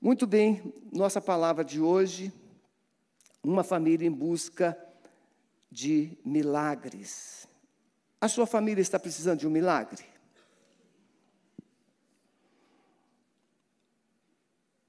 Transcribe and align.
Muito 0.00 0.28
bem, 0.28 0.72
nossa 0.92 1.20
palavra 1.20 1.64
de 1.64 1.80
hoje, 1.80 2.32
uma 3.42 3.64
família 3.64 4.06
em 4.06 4.12
busca 4.12 4.78
de 5.68 6.16
milagres. 6.24 7.48
A 8.20 8.28
sua 8.28 8.46
família 8.46 8.80
está 8.80 8.96
precisando 8.96 9.40
de 9.40 9.46
um 9.48 9.50
milagre? 9.50 10.04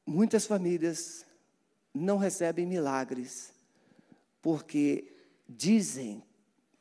Muitas 0.05 0.45
famílias 0.45 1.26
não 1.91 2.20
recebem 2.20 2.68
milagres 2.68 3.52
porque 4.44 5.12
dizem 5.48 6.23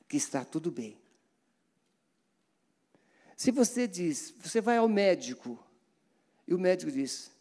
que 0.06 0.18
está 0.18 0.44
tudo 0.44 0.70
bem. 0.70 0.98
Se 3.34 3.50
você 3.50 3.88
diz, 3.88 4.34
você 4.38 4.60
vai 4.60 4.76
ao 4.76 4.88
médico 4.88 5.58
e 6.46 6.52
o 6.52 6.58
médico 6.58 6.92
diz: 6.92 7.37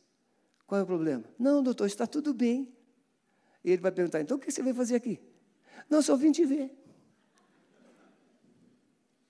Qual 0.68 0.79
é 0.79 0.84
o 0.84 0.86
problema? 0.86 1.23
Não, 1.39 1.63
doutor, 1.63 1.86
está 1.86 2.05
tudo 2.05 2.34
bem. 2.34 2.75
E 3.63 3.71
ele 3.71 3.81
vai 3.81 3.91
perguntar: 3.91 4.20
Então 4.20 4.35
o 4.35 4.39
que 4.39 4.52
você 4.52 4.62
vai 4.62 4.73
fazer 4.73 4.95
aqui? 4.95 5.20
Não, 5.89 6.02
só 6.02 6.17
vim 6.17 6.34
te 6.34 6.45
ver. 6.45 6.70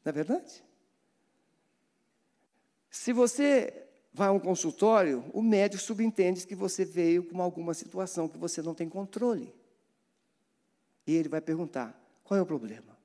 Não 0.04 0.10
é 0.10 0.12
verdade? 0.12 0.64
Se 2.90 3.14
você 3.14 3.88
vai 4.12 4.30
a 4.30 4.32
um 4.32 4.40
consultório, 4.40 5.24
o 5.32 5.42
médico 5.42 5.84
subentende 5.84 6.48
que 6.48 6.56
você 6.56 6.84
veio 6.84 7.24
com 7.24 7.40
alguma 7.40 7.76
situação 7.76 8.28
que 8.28 8.38
você 8.38 8.62
não 8.62 8.74
tem 8.74 8.90
controle. 8.90 9.54
E 11.06 11.14
ele 11.14 11.30
vai 11.30 11.40
perguntar: 11.40 11.96
qual 12.24 12.40
é 12.40 12.42
o 12.42 12.46
problema? 12.46 12.98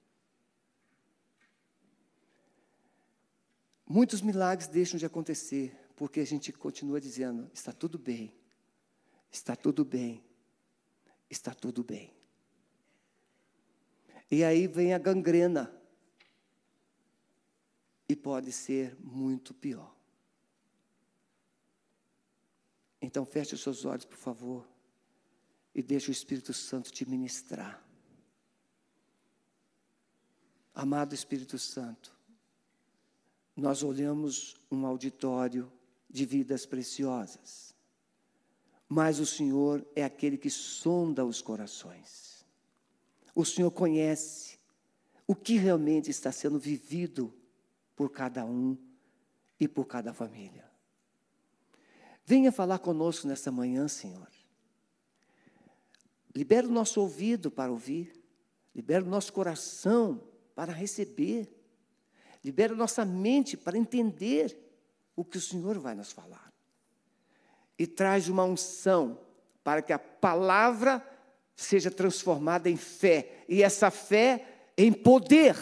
Muitos 3.87 4.23
milagres 4.23 4.69
deixam 4.69 4.99
de 4.99 5.05
acontecer 5.05 5.79
porque 5.97 6.21
a 6.21 6.27
gente 6.27 6.53
continua 6.53 7.01
dizendo: 7.01 7.51
está 7.53 7.73
tudo 7.73 7.99
bem, 7.99 8.35
está 9.31 9.55
tudo 9.57 9.85
bem, 9.85 10.25
está 11.31 11.55
tudo 11.55 11.83
bem. 11.83 12.15
E 14.31 14.43
aí 14.43 14.67
vem 14.67 14.95
a 14.95 14.99
gangrena. 14.99 15.71
E 18.09 18.17
pode 18.17 18.53
ser 18.53 18.97
muito 18.99 19.55
pior. 19.55 19.95
Então 23.01 23.25
feche 23.27 23.55
os 23.55 23.63
seus 23.63 23.85
olhos, 23.85 24.05
por 24.05 24.17
favor, 24.17 24.69
e 25.75 25.83
deixe 25.83 26.11
o 26.11 26.13
Espírito 26.13 26.53
Santo 26.53 26.93
te 26.93 27.09
ministrar. 27.09 27.83
Amado 30.75 31.15
Espírito 31.15 31.59
Santo, 31.59 32.17
nós 33.55 33.83
olhamos 33.83 34.57
um 34.71 34.87
auditório 34.87 35.71
de 36.13 36.27
vidas 36.27 36.67
preciosas, 36.67 37.75
mas 38.87 39.19
o 39.19 39.25
Senhor 39.25 39.85
é 39.97 40.05
aquele 40.05 40.37
que 40.37 40.51
sonda 40.51 41.25
os 41.25 41.41
corações. 41.41 42.45
O 43.35 43.47
Senhor 43.47 43.71
conhece 43.71 44.59
o 45.27 45.35
que 45.35 45.57
realmente 45.57 46.11
está 46.11 46.31
sendo 46.31 46.59
vivido 46.59 47.35
por 47.97 48.11
cada 48.11 48.45
um 48.45 48.77
e 49.59 49.67
por 49.67 49.87
cada 49.87 50.13
família. 50.13 50.71
Venha 52.27 52.53
falar 52.53 52.79
conosco 52.81 53.27
nesta 53.27 53.51
manhã, 53.51 53.89
Senhor. 53.89 54.29
Libera 56.35 56.67
o 56.67 56.71
nosso 56.71 57.01
ouvido 57.01 57.51
para 57.51 57.73
ouvir, 57.73 58.13
libera 58.75 59.03
o 59.03 59.09
nosso 59.09 59.33
coração 59.33 60.23
para 60.55 60.73
receber, 60.73 61.51
libera 62.45 62.75
a 62.75 62.77
nossa 62.77 63.05
mente 63.05 63.57
para 63.57 63.79
entender 63.79 64.72
o 65.17 65.25
que 65.25 65.39
o 65.39 65.41
Senhor 65.41 65.79
vai 65.79 65.95
nos 65.95 66.13
falar. 66.13 66.53
E 67.79 67.87
traz 67.87 68.29
uma 68.29 68.45
unção 68.45 69.19
para 69.65 69.83
que 69.83 69.93
a 69.93 69.99
palavra 69.99 71.07
seja 71.55 71.91
transformada 71.91 72.69
em 72.69 72.77
fé, 72.77 73.45
e 73.49 73.63
essa 73.63 73.91
fé 73.91 74.71
em 74.77 74.93
poder 74.93 75.57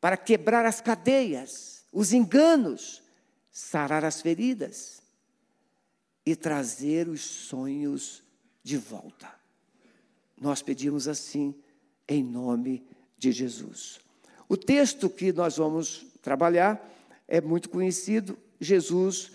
para 0.00 0.16
quebrar 0.16 0.64
as 0.66 0.80
cadeias, 0.80 1.84
os 1.92 2.12
enganos, 2.12 3.02
sarar 3.50 4.04
as 4.04 4.20
feridas 4.20 5.02
e 6.24 6.34
trazer 6.34 7.08
os 7.08 7.20
sonhos 7.22 8.22
de 8.62 8.76
volta. 8.76 9.32
Nós 10.40 10.62
pedimos 10.62 11.06
assim, 11.06 11.54
em 12.08 12.22
nome 12.22 12.86
de 13.16 13.32
Jesus. 13.32 14.00
O 14.48 14.56
texto 14.56 15.08
que 15.08 15.32
nós 15.32 15.56
vamos 15.56 16.06
trabalhar 16.20 16.90
é 17.26 17.40
muito 17.40 17.68
conhecido: 17.68 18.38
Jesus 18.64 19.32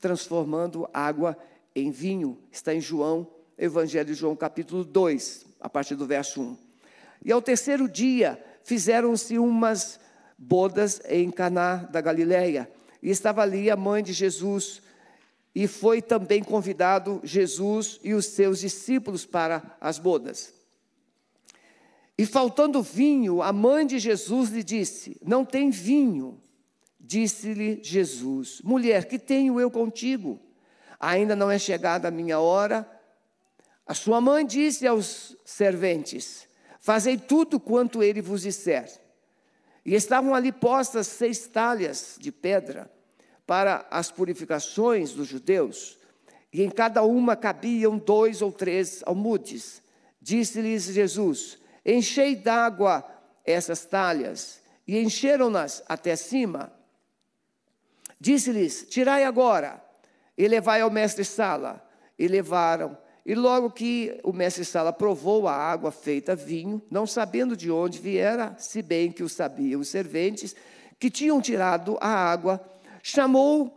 transformando 0.00 0.88
água 0.92 1.36
em 1.74 1.90
vinho. 1.90 2.38
Está 2.50 2.74
em 2.74 2.80
João, 2.80 3.26
Evangelho 3.58 4.06
de 4.06 4.14
João, 4.14 4.36
capítulo 4.36 4.84
2, 4.84 5.46
a 5.60 5.68
partir 5.68 5.96
do 5.96 6.06
verso 6.06 6.40
1. 6.40 6.56
E 7.24 7.32
ao 7.32 7.42
terceiro 7.42 7.88
dia 7.88 8.42
fizeram-se 8.62 9.38
umas 9.38 9.98
bodas 10.38 11.00
em 11.06 11.30
Caná 11.30 11.76
da 11.76 12.00
Galileia, 12.00 12.70
e 13.02 13.10
estava 13.10 13.42
ali 13.42 13.70
a 13.70 13.76
mãe 13.76 14.02
de 14.02 14.12
Jesus, 14.12 14.80
e 15.54 15.66
foi 15.66 16.00
também 16.00 16.42
convidado 16.42 17.20
Jesus 17.24 17.98
e 18.02 18.14
os 18.14 18.26
seus 18.26 18.60
discípulos 18.60 19.26
para 19.26 19.76
as 19.80 19.98
bodas. 19.98 20.54
E 22.16 22.26
faltando 22.26 22.82
vinho, 22.82 23.42
a 23.42 23.52
mãe 23.52 23.86
de 23.86 23.98
Jesus 23.98 24.50
lhe 24.50 24.62
disse: 24.62 25.16
Não 25.24 25.44
tem 25.44 25.70
vinho. 25.70 26.40
Disse-lhe 27.08 27.82
Jesus: 27.82 28.60
Mulher, 28.62 29.06
que 29.06 29.18
tenho 29.18 29.58
eu 29.58 29.70
contigo? 29.70 30.38
Ainda 31.00 31.34
não 31.34 31.50
é 31.50 31.58
chegada 31.58 32.08
a 32.08 32.10
minha 32.10 32.38
hora. 32.38 32.86
A 33.86 33.94
sua 33.94 34.20
mãe 34.20 34.44
disse 34.44 34.86
aos 34.86 35.34
serventes: 35.42 36.46
Fazei 36.78 37.16
tudo 37.16 37.58
quanto 37.58 38.02
ele 38.02 38.20
vos 38.20 38.42
disser. 38.42 38.92
E 39.86 39.94
estavam 39.94 40.34
ali 40.34 40.52
postas 40.52 41.06
seis 41.06 41.46
talhas 41.46 42.18
de 42.20 42.30
pedra 42.30 42.92
para 43.46 43.86
as 43.90 44.10
purificações 44.10 45.12
dos 45.12 45.28
judeus, 45.28 45.96
e 46.52 46.62
em 46.62 46.68
cada 46.68 47.02
uma 47.02 47.34
cabiam 47.34 47.96
dois 47.96 48.42
ou 48.42 48.52
três 48.52 49.02
almudes. 49.06 49.82
Disse-lhes 50.20 50.84
Jesus: 50.84 51.58
Enchei 51.86 52.36
d'água 52.36 53.02
essas 53.46 53.86
talhas, 53.86 54.60
e 54.86 54.98
encheram-nas 54.98 55.82
até 55.88 56.14
cima. 56.14 56.76
Disse-lhes: 58.20 58.86
Tirai 58.88 59.24
agora, 59.24 59.82
e 60.36 60.46
levai 60.46 60.80
ao 60.80 60.90
mestre-sala. 60.90 61.84
E 62.18 62.26
levaram. 62.26 62.96
E 63.24 63.34
logo 63.34 63.70
que 63.70 64.18
o 64.24 64.32
mestre-sala 64.32 64.92
provou 64.92 65.46
a 65.46 65.52
água 65.54 65.92
feita 65.92 66.34
vinho, 66.34 66.80
não 66.90 67.06
sabendo 67.06 67.56
de 67.56 67.70
onde 67.70 67.98
viera, 67.98 68.54
se 68.58 68.80
bem 68.80 69.12
que 69.12 69.22
o 69.22 69.28
sabiam 69.28 69.80
os 69.80 69.88
serventes, 69.88 70.56
que 70.98 71.10
tinham 71.10 71.40
tirado 71.40 71.98
a 72.00 72.08
água, 72.08 72.60
chamou 73.02 73.76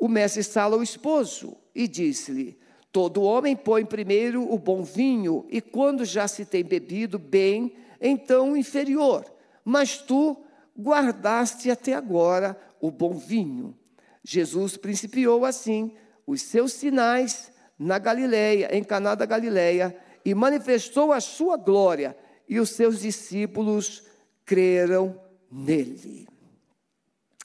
o 0.00 0.08
mestre 0.08 0.42
Sala 0.42 0.76
o 0.76 0.82
esposo 0.82 1.56
e 1.74 1.86
disse-lhe: 1.86 2.58
Todo 2.90 3.22
homem 3.22 3.54
põe 3.54 3.84
primeiro 3.84 4.50
o 4.50 4.58
bom 4.58 4.82
vinho, 4.82 5.46
e 5.50 5.60
quando 5.60 6.04
já 6.04 6.26
se 6.26 6.44
tem 6.44 6.64
bebido 6.64 7.18
bem, 7.18 7.74
então 8.00 8.52
o 8.52 8.56
inferior. 8.56 9.24
Mas 9.64 9.98
tu 9.98 10.36
guardaste 10.78 11.70
até 11.70 11.94
agora 11.94 12.58
o 12.80 12.90
bom 12.90 13.14
vinho. 13.14 13.76
Jesus 14.22 14.76
principiou 14.76 15.44
assim 15.44 15.96
os 16.26 16.42
seus 16.42 16.72
sinais 16.72 17.52
na 17.78 17.98
Galileia, 17.98 18.74
em 18.76 18.82
Caná 18.82 19.14
da 19.14 19.26
Galileia, 19.26 19.96
e 20.24 20.34
manifestou 20.34 21.12
a 21.12 21.20
sua 21.20 21.56
glória, 21.56 22.16
e 22.48 22.58
os 22.58 22.70
seus 22.70 23.00
discípulos 23.00 24.04
creram 24.44 25.20
nele. 25.50 26.26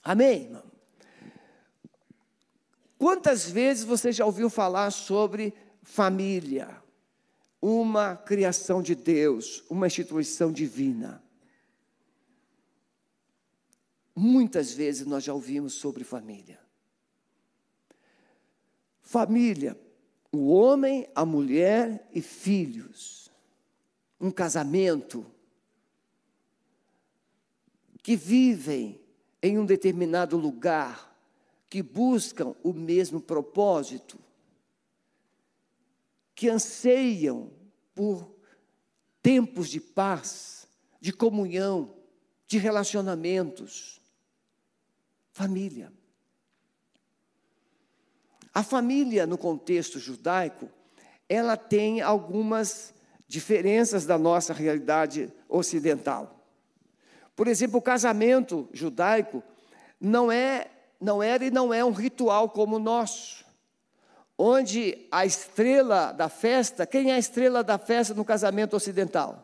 Amém, 0.04 0.44
irmão? 0.44 0.64
Quantas 2.98 3.50
vezes 3.50 3.84
você 3.84 4.12
já 4.12 4.26
ouviu 4.26 4.50
falar 4.50 4.92
sobre 4.92 5.54
família? 5.84 6.82
Uma 7.62 8.16
criação 8.16 8.82
de 8.82 8.96
Deus, 8.96 9.64
uma 9.70 9.88
instituição 9.88 10.52
divina. 10.52 11.24
Muitas 14.16 14.74
vezes 14.74 15.06
nós 15.06 15.24
já 15.24 15.34
ouvimos 15.34 15.74
sobre 15.74 16.04
família. 16.04 16.60
Família, 19.02 19.80
o 20.32 20.50
homem, 20.50 21.08
a 21.14 21.26
mulher 21.26 22.08
e 22.14 22.22
filhos. 22.22 23.30
Um 24.20 24.32
casamento 24.32 25.26
que 28.04 28.16
vivem 28.16 29.00
em 29.42 29.58
um 29.58 29.66
determinado 29.66 30.38
lugar 30.38 31.12
que 31.70 31.82
buscam 31.82 32.54
o 32.64 32.74
mesmo 32.74 33.22
propósito, 33.22 34.20
que 36.36 36.50
anseiam 36.50 37.50
por 37.96 38.30
tempos 39.22 39.70
de 39.70 39.80
paz, 39.80 40.68
de 41.00 41.14
comunhão, 41.14 41.96
de 42.46 42.58
relacionamentos. 42.58 44.01
Família. 45.32 45.92
A 48.54 48.64
família, 48.64 49.26
no 49.26 49.38
contexto 49.38 49.98
judaico, 49.98 50.70
ela 51.30 51.56
tem 51.56 52.02
algumas 52.02 52.94
diferenças 53.28 54.06
da 54.06 54.18
nossa 54.18 54.54
realidade 54.54 55.32
ocidental. 55.48 56.46
Por 57.34 57.48
exemplo, 57.48 57.80
o 57.80 57.82
casamento 57.82 58.68
judaico 58.74 59.42
não 60.00 60.30
é 60.32 60.68
não 61.00 61.24
era 61.24 61.44
e 61.44 61.50
não 61.50 61.74
é 61.74 61.84
um 61.84 61.92
ritual 61.92 62.50
como 62.50 62.76
o 62.76 62.80
nosso, 62.80 63.44
onde 64.38 65.08
a 65.12 65.26
estrela 65.26 66.12
da 66.12 66.30
festa, 66.30 66.86
quem 66.86 67.10
é 67.10 67.16
a 67.16 67.20
estrela 67.20 67.64
da 67.64 67.80
festa 67.80 68.14
no 68.14 68.24
casamento 68.24 68.76
ocidental? 68.76 69.44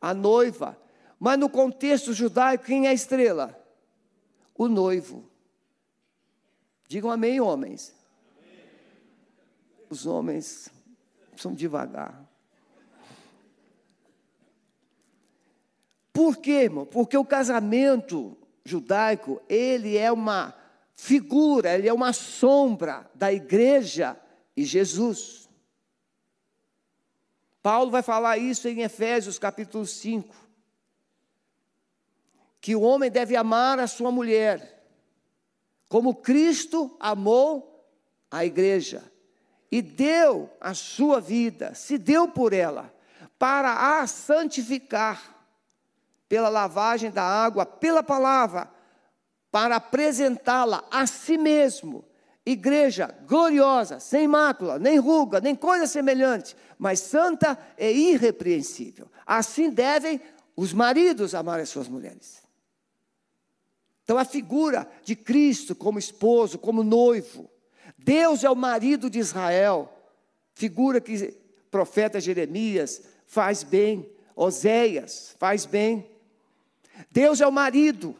A 0.00 0.12
noiva. 0.12 0.76
Mas 1.20 1.38
no 1.38 1.48
contexto 1.48 2.12
judaico, 2.12 2.64
quem 2.64 2.86
é 2.86 2.90
a 2.90 2.92
estrela? 2.92 3.63
O 4.54 4.68
noivo. 4.68 5.28
Digam 6.88 7.10
amém, 7.10 7.40
homens. 7.40 7.94
Os 9.90 10.06
homens 10.06 10.70
são 11.36 11.52
devagar. 11.52 12.24
Por 16.12 16.36
quê, 16.36 16.62
irmão? 16.62 16.86
Porque 16.86 17.16
o 17.16 17.24
casamento 17.24 18.36
judaico, 18.64 19.42
ele 19.48 19.96
é 19.96 20.12
uma 20.12 20.54
figura, 20.94 21.74
ele 21.74 21.88
é 21.88 21.92
uma 21.92 22.12
sombra 22.12 23.10
da 23.14 23.32
igreja 23.32 24.16
e 24.56 24.64
Jesus. 24.64 25.48
Paulo 27.60 27.90
vai 27.90 28.02
falar 28.02 28.38
isso 28.38 28.68
em 28.68 28.82
Efésios 28.82 29.38
capítulo 29.38 29.86
5. 29.86 30.43
Que 32.64 32.74
o 32.74 32.80
homem 32.80 33.10
deve 33.10 33.36
amar 33.36 33.78
a 33.78 33.86
sua 33.86 34.10
mulher, 34.10 34.82
como 35.86 36.14
Cristo 36.14 36.96
amou 36.98 37.86
a 38.30 38.42
igreja 38.42 39.02
e 39.70 39.82
deu 39.82 40.50
a 40.58 40.72
sua 40.72 41.20
vida, 41.20 41.74
se 41.74 41.98
deu 41.98 42.26
por 42.26 42.54
ela, 42.54 42.90
para 43.38 44.00
a 44.00 44.06
santificar 44.06 45.44
pela 46.26 46.48
lavagem 46.48 47.10
da 47.10 47.22
água, 47.22 47.66
pela 47.66 48.02
palavra, 48.02 48.70
para 49.50 49.76
apresentá-la 49.76 50.82
a 50.90 51.06
si 51.06 51.36
mesmo, 51.36 52.02
igreja 52.46 53.14
gloriosa, 53.26 54.00
sem 54.00 54.26
mácula, 54.26 54.78
nem 54.78 54.96
ruga, 54.96 55.38
nem 55.38 55.54
coisa 55.54 55.86
semelhante, 55.86 56.56
mas 56.78 57.00
santa 57.00 57.58
e 57.76 58.12
irrepreensível. 58.12 59.12
Assim 59.26 59.68
devem 59.68 60.18
os 60.56 60.72
maridos 60.72 61.34
amar 61.34 61.60
as 61.60 61.68
suas 61.68 61.88
mulheres. 61.88 62.43
Então, 64.04 64.18
a 64.18 64.24
figura 64.24 64.86
de 65.02 65.16
Cristo 65.16 65.74
como 65.74 65.98
esposo, 65.98 66.58
como 66.58 66.84
noivo, 66.84 67.50
Deus 67.96 68.44
é 68.44 68.50
o 68.50 68.54
marido 68.54 69.08
de 69.08 69.18
Israel, 69.18 69.90
figura 70.54 71.00
que 71.00 71.34
profeta 71.70 72.20
Jeremias 72.20 73.02
faz 73.26 73.62
bem, 73.62 74.06
Oséias 74.36 75.34
faz 75.38 75.64
bem. 75.64 76.10
Deus 77.10 77.40
é 77.40 77.46
o 77.46 77.52
marido, 77.52 78.14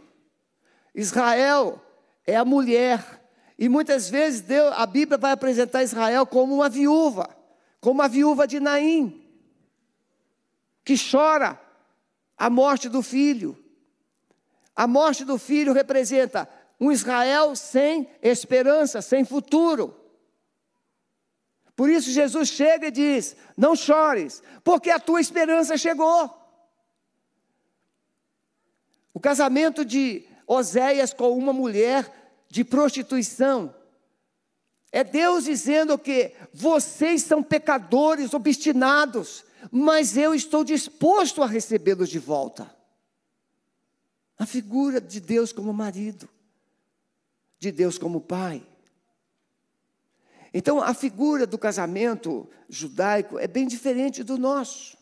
Israel 0.95 1.81
é 2.27 2.35
a 2.35 2.45
mulher. 2.45 3.23
E 3.59 3.69
muitas 3.69 4.09
vezes 4.09 4.41
Deus, 4.41 4.73
a 4.77 4.87
Bíblia 4.87 5.19
vai 5.19 5.33
apresentar 5.33 5.83
Israel 5.83 6.25
como 6.25 6.55
uma 6.55 6.69
viúva, 6.69 7.29
como 7.79 8.01
a 8.01 8.09
viúva 8.09 8.47
de 8.47 8.59
Naim, 8.59 9.23
que 10.83 10.95
chora 10.97 11.61
a 12.37 12.49
morte 12.49 12.89
do 12.89 13.03
filho. 13.03 13.64
A 14.75 14.87
morte 14.87 15.25
do 15.25 15.39
filho 15.39 15.73
representa 15.73 16.49
um 16.81 16.91
Israel 16.91 17.55
sem 17.55 18.09
esperança, 18.21 19.01
sem 19.01 19.25
futuro. 19.25 19.95
Por 21.77 21.89
isso 21.91 22.11
Jesus 22.11 22.49
chega 22.49 22.89
e 22.89 22.91
diz: 22.91 23.37
Não 23.57 23.75
chores, 23.75 24.43
porque 24.63 24.91
a 24.91 24.99
tua 24.99 25.21
esperança 25.21 25.77
chegou. 25.77 26.31
O 29.13 29.21
casamento 29.21 29.85
de 29.85 30.25
Oséias 30.47 31.13
com 31.13 31.37
uma 31.37 31.53
mulher 31.53 32.13
de 32.49 32.65
prostituição. 32.65 33.75
É 34.93 35.03
Deus 35.03 35.45
dizendo 35.45 35.99
que 35.99 36.33
vocês 36.53 37.23
são 37.23 37.43
pecadores 37.43 38.33
obstinados, 38.33 39.45
mas 39.71 40.17
eu 40.17 40.35
estou 40.35 40.63
disposto 40.63 41.43
a 41.43 41.47
recebê-los 41.47 42.09
de 42.09 42.19
volta. 42.19 42.73
A 44.39 44.47
figura 44.47 45.01
de 45.01 45.21
Deus 45.21 45.53
como 45.53 45.73
marido, 45.73 46.29
de 47.59 47.71
Deus 47.71 47.99
como 47.99 48.21
pai. 48.21 48.67
Então, 50.53 50.81
a 50.81 50.95
figura 50.95 51.47
do 51.47 51.59
casamento 51.59 52.49
judaico 52.69 53.39
é 53.39 53.49
bem 53.49 53.67
diferente 53.67 54.23
do 54.23 54.39
nosso. 54.39 54.97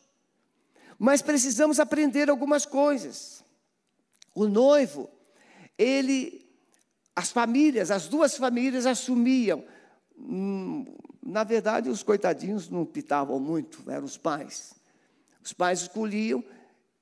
Mas 0.98 1.20
precisamos 1.20 1.78
aprender 1.78 2.30
algumas 2.30 2.64
coisas. 2.64 3.44
O 4.34 4.46
noivo, 4.46 5.10
ele, 5.76 6.48
as 7.14 7.30
famílias, 7.30 7.90
as 7.90 8.08
duas 8.08 8.36
famílias 8.36 8.86
assumiam. 8.86 9.64
Hum, 10.16 10.86
na 11.22 11.44
verdade, 11.44 11.90
os 11.90 12.02
coitadinhos 12.02 12.68
não 12.70 12.86
pitavam 12.86 13.38
muito, 13.38 13.82
eram 13.90 14.04
os 14.04 14.16
pais. 14.16 14.74
Os 15.44 15.52
pais 15.52 15.82
escolhiam 15.82 16.42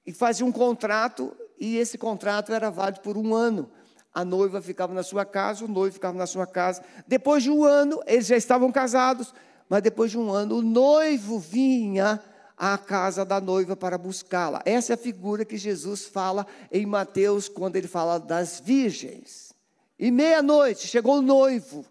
e 0.04 0.12
faziam 0.12 0.48
um 0.48 0.52
contrato, 0.52 1.36
e 1.60 1.76
esse 1.76 1.98
contrato 1.98 2.52
era 2.52 2.70
válido 2.70 3.00
por 3.00 3.18
um 3.18 3.34
ano. 3.34 3.70
A 4.12 4.24
noiva 4.24 4.62
ficava 4.62 4.94
na 4.94 5.02
sua 5.02 5.26
casa, 5.26 5.64
o 5.64 5.68
noivo 5.68 5.92
ficava 5.92 6.16
na 6.16 6.26
sua 6.26 6.46
casa. 6.46 6.82
Depois 7.06 7.42
de 7.42 7.50
um 7.50 7.62
ano, 7.62 8.02
eles 8.06 8.26
já 8.26 8.36
estavam 8.36 8.72
casados, 8.72 9.32
mas 9.68 9.82
depois 9.82 10.10
de 10.10 10.18
um 10.18 10.32
ano, 10.32 10.56
o 10.56 10.62
noivo 10.62 11.38
vinha 11.38 12.20
à 12.56 12.76
casa 12.76 13.24
da 13.24 13.40
noiva 13.40 13.76
para 13.76 13.98
buscá-la. 13.98 14.62
Essa 14.64 14.92
é 14.92 14.94
a 14.94 14.98
figura 14.98 15.44
que 15.44 15.56
Jesus 15.56 16.06
fala 16.06 16.46
em 16.72 16.86
Mateus, 16.86 17.48
quando 17.48 17.76
ele 17.76 17.86
fala 17.86 18.18
das 18.18 18.58
virgens. 18.58 19.54
E 19.98 20.10
meia-noite 20.10 20.88
chegou 20.88 21.18
o 21.18 21.22
noivo. 21.22 21.84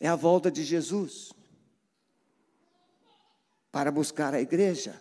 É 0.00 0.08
a 0.08 0.16
volta 0.16 0.50
de 0.50 0.64
Jesus 0.64 1.32
para 3.70 3.92
buscar 3.92 4.34
a 4.34 4.40
igreja, 4.40 5.00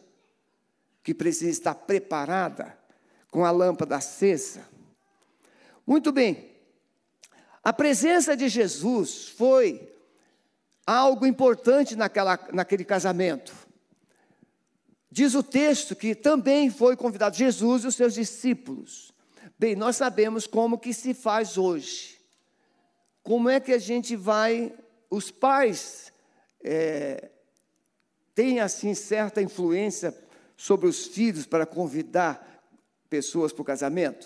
que 1.03 1.13
precisa 1.13 1.49
estar 1.49 1.73
preparada 1.73 2.80
com 3.31 3.45
a 3.45 3.49
lâmpada 3.49 3.95
acesa. 3.95 4.67
Muito 5.87 6.11
bem, 6.11 6.51
a 7.63 7.71
presença 7.71 8.35
de 8.35 8.49
Jesus 8.49 9.29
foi 9.29 9.89
algo 10.85 11.25
importante 11.25 11.95
naquela, 11.95 12.37
naquele 12.51 12.83
casamento. 12.83 13.55
Diz 15.09 15.33
o 15.33 15.43
texto 15.43 15.95
que 15.95 16.13
também 16.13 16.69
foi 16.69 16.95
convidado 16.95 17.35
Jesus 17.35 17.83
e 17.83 17.87
os 17.87 17.95
seus 17.95 18.13
discípulos. 18.13 19.13
Bem, 19.57 19.75
nós 19.75 19.95
sabemos 19.95 20.47
como 20.47 20.77
que 20.77 20.93
se 20.93 21.13
faz 21.13 21.57
hoje. 21.57 22.19
Como 23.23 23.49
é 23.49 23.59
que 23.59 23.71
a 23.71 23.77
gente 23.77 24.15
vai, 24.15 24.73
os 25.09 25.29
pais 25.29 26.11
é, 26.63 27.29
têm 28.33 28.59
assim 28.59 28.93
certa 28.93 29.41
influência 29.41 30.17
sobre 30.57 30.87
os 30.87 31.07
filhos 31.07 31.45
para 31.45 31.65
convidar 31.65 32.50
pessoas 33.11 33.51
para 33.51 33.61
o 33.61 33.65
casamento? 33.65 34.25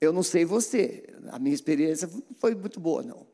Eu 0.00 0.10
não 0.10 0.22
sei 0.22 0.44
você, 0.44 1.04
a 1.30 1.38
minha 1.38 1.54
experiência 1.54 2.08
foi 2.36 2.54
muito 2.54 2.80
boa, 2.80 3.02
não. 3.02 3.26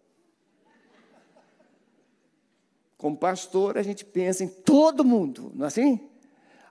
Como 2.98 3.16
pastor, 3.16 3.78
a 3.78 3.82
gente 3.82 4.04
pensa 4.04 4.42
em 4.42 4.48
todo 4.48 5.04
mundo, 5.04 5.52
não 5.54 5.64
é 5.64 5.68
assim? 5.68 6.10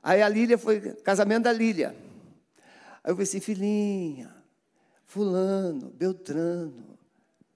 Aí 0.04 0.22
a 0.22 0.28
Lília 0.28 0.58
foi, 0.58 0.80
casamento 0.98 1.46
da 1.46 1.54
Lília. 1.54 1.96
Aí 3.02 3.14
eu 3.14 3.20
assim, 3.20 3.40
filhinha, 3.40 4.36
fulano, 5.06 5.90
Beltrano, 5.92 7.00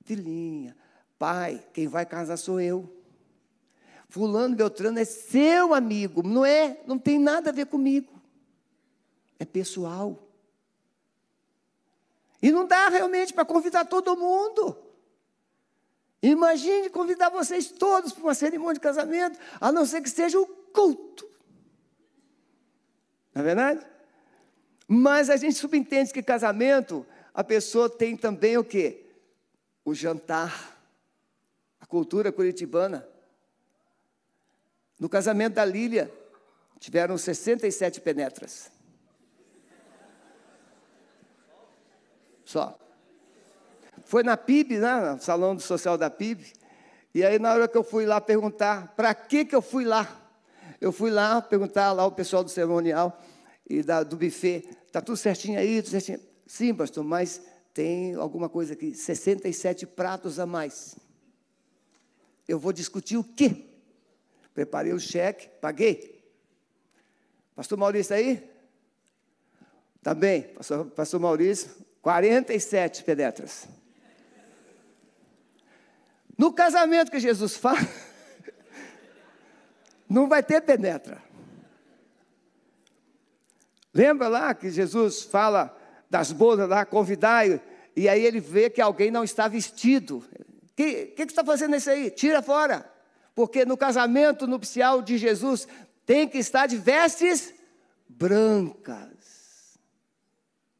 filhinha, 0.05 0.75
pai, 1.19 1.63
quem 1.73 1.88
vai 1.88 2.05
casar 2.05 2.38
sou 2.38 2.62
eu. 2.62 2.89
Fulano, 4.07 4.55
Beltrano 4.55 5.00
é 5.00 5.05
seu 5.05 5.73
amigo, 5.73 6.23
não 6.23 6.45
é? 6.45 6.79
Não 6.88 6.97
tem 6.97 7.19
nada 7.19 7.50
a 7.50 7.53
ver 7.53 7.65
comigo. 7.65 8.12
É 9.43 9.45
pessoal. 9.45 10.17
E 12.41 12.50
não 12.50 12.65
dá 12.65 12.88
realmente 12.88 13.33
para 13.33 13.43
convidar 13.43 13.83
todo 13.83 14.15
mundo. 14.15 14.77
Imagine 16.21 16.89
convidar 16.89 17.27
vocês 17.27 17.69
todos 17.69 18.13
para 18.13 18.23
uma 18.23 18.33
cerimônia 18.33 18.75
de 18.75 18.79
casamento, 18.79 19.38
a 19.59 19.69
não 19.69 19.85
ser 19.85 20.00
que 20.00 20.09
seja 20.09 20.39
o 20.39 20.45
culto. 20.47 21.29
Não 23.35 23.41
é 23.41 23.45
verdade? 23.45 23.85
Mas 24.88 25.29
a 25.29 25.35
gente 25.35 25.55
subentende 25.55 26.13
que 26.13 26.23
casamento, 26.23 27.05
a 27.33 27.43
pessoa 27.43 27.89
tem 27.89 28.15
também 28.15 28.57
o 28.57 28.63
quê? 28.63 29.07
O 29.83 29.93
jantar. 29.93 30.79
A 31.81 31.85
cultura 31.85 32.31
curitibana. 32.31 33.05
No 34.97 35.09
casamento 35.09 35.55
da 35.55 35.65
Lília, 35.65 36.09
tiveram 36.79 37.17
67 37.17 38.00
penetras. 38.00 38.72
Só. 42.53 42.77
foi 44.05 44.22
na 44.22 44.38
PIB, 44.38 44.77
né, 44.77 45.13
no 45.13 45.19
Salão 45.19 45.57
Social 45.57 45.98
da 45.98 46.07
PIB. 46.07 46.53
E 47.12 47.25
aí, 47.25 47.39
na 47.39 47.51
hora 47.51 47.67
que 47.67 47.75
eu 47.75 47.83
fui 47.83 48.05
lá 48.05 48.22
perguntar, 48.22 48.93
para 48.95 49.12
que, 49.15 49.43
que 49.43 49.55
eu 49.55 49.62
fui 49.62 49.83
lá? 49.83 50.07
Eu 50.79 50.91
fui 50.91 51.10
lá 51.10 51.41
perguntar 51.41 51.91
lá 51.93 52.05
o 52.05 52.12
pessoal 52.12 52.43
do 52.43 52.51
cerimonial 52.51 53.19
e 53.67 53.81
da, 53.81 54.03
do 54.03 54.15
buffet, 54.15 54.69
está 54.86 55.01
tudo 55.01 55.17
certinho 55.17 55.57
aí? 55.57 55.81
Tudo 55.81 55.89
certinho? 55.93 56.19
Sim, 56.45 56.75
pastor, 56.75 57.03
mas 57.03 57.41
tem 57.74 58.13
alguma 58.13 58.48
coisa 58.48 58.74
aqui, 58.74 58.93
67 58.93 59.88
pratos 59.88 60.38
a 60.38 60.45
mais. 60.45 60.95
Eu 62.48 62.60
vou 62.60 62.72
discutir 62.72 63.17
o 63.17 63.24
quê? 63.24 63.65
Preparei 64.53 64.93
o 64.93 65.00
cheque, 65.00 65.50
paguei. 65.60 66.24
Pastor 67.55 67.79
Maurício 67.79 68.15
aí? 68.15 68.48
Tá 70.03 70.13
bem, 70.13 70.43
pastor, 70.43 70.86
pastor 70.91 71.19
Maurício, 71.19 71.72
47 72.03 73.01
pedetras. 73.05 73.65
No 76.38 76.51
casamento 76.51 77.10
que 77.10 77.19
Jesus 77.19 77.55
fala, 77.55 77.79
não 80.10 80.27
vai 80.27 80.43
ter 80.43 80.62
penetra. 80.62 81.24
Lembra 83.93 84.27
lá 84.27 84.53
que 84.53 84.69
Jesus 84.69 85.22
fala 85.24 85.75
das 86.10 86.33
bodas 86.33 86.67
lá, 86.67 86.86
convidai, 86.86 87.62
e 87.95 88.10
aí 88.10 88.25
ele 88.25 88.41
vê 88.41 88.69
que 88.69 88.81
alguém 88.81 89.10
não 89.10 89.24
está 89.24 89.48
vestido. 89.48 90.17
O 90.17 90.75
que, 90.75 91.05
que, 91.05 91.25
que 91.25 91.31
está 91.31 91.45
fazendo 91.45 91.75
isso 91.75 91.89
aí? 91.89 92.12
Tira 92.12 92.41
fora. 92.41 92.91
Porque 93.33 93.63
no 93.63 93.77
casamento 93.77 94.45
nupcial 94.45 95.01
de 95.01 95.17
Jesus 95.17 95.67
tem 96.05 96.27
que 96.27 96.38
estar 96.38 96.67
de 96.67 96.75
vestes 96.75 97.53
brancas. 98.10 99.79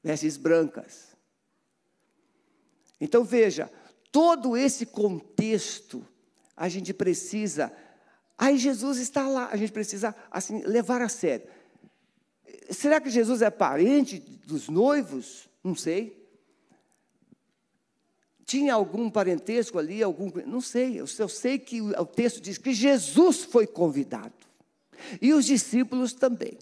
Vestes 0.04 0.36
brancas. 0.36 1.13
Então 3.04 3.22
veja, 3.26 3.70
todo 4.14 4.56
esse 4.56 4.86
contexto 4.86 6.08
a 6.56 6.70
gente 6.70 6.94
precisa. 6.94 7.70
Aí 8.38 8.58
Jesus 8.58 8.98
está 8.98 9.28
lá, 9.28 9.50
a 9.52 9.58
gente 9.58 9.74
precisa 9.74 10.16
assim 10.32 10.62
levar 10.62 11.02
a 11.02 11.10
sério. 11.10 11.46
Será 12.70 13.02
que 13.02 13.10
Jesus 13.10 13.42
é 13.42 13.50
parente 13.50 14.20
dos 14.48 14.70
noivos? 14.70 15.50
Não 15.62 15.76
sei. 15.76 16.26
Tinha 18.46 18.74
algum 18.74 19.10
parentesco 19.10 19.78
ali, 19.78 20.02
algum. 20.02 20.32
Não 20.46 20.62
sei. 20.62 20.94
Eu, 20.94 21.06
eu 21.20 21.28
sei 21.28 21.60
que 21.60 21.82
o, 21.82 21.90
o 21.90 22.06
texto 22.06 22.40
diz 22.40 22.58
que 22.58 22.74
Jesus 22.74 23.44
foi 23.44 23.68
convidado. 23.68 24.34
E 25.22 25.34
os 25.34 25.44
discípulos 25.44 26.14
também. 26.14 26.58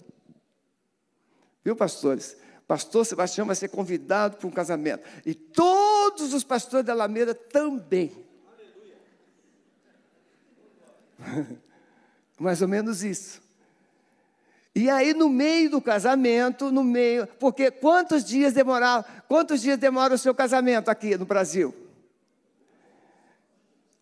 Viu, 1.64 1.76
pastores? 1.76 2.36
Pastor 2.72 3.04
Sebastião 3.04 3.46
vai 3.46 3.54
ser 3.54 3.68
convidado 3.68 4.38
para 4.38 4.48
um 4.48 4.50
casamento. 4.50 5.06
E 5.26 5.34
todos 5.34 6.32
os 6.32 6.42
pastores 6.42 6.86
da 6.86 6.94
Alameda 6.94 7.34
também. 7.34 8.10
Mais 12.40 12.62
ou 12.62 12.68
menos 12.68 13.04
isso. 13.04 13.42
E 14.74 14.88
aí, 14.88 15.12
no 15.12 15.28
meio 15.28 15.68
do 15.68 15.82
casamento, 15.82 16.72
no 16.72 16.82
meio. 16.82 17.26
Porque 17.38 17.70
quantos 17.70 18.24
dias 18.24 18.54
demorava? 18.54 19.04
Quantos 19.28 19.60
dias 19.60 19.76
demora 19.76 20.14
o 20.14 20.18
seu 20.18 20.34
casamento 20.34 20.88
aqui 20.88 21.14
no 21.18 21.26
Brasil? 21.26 21.76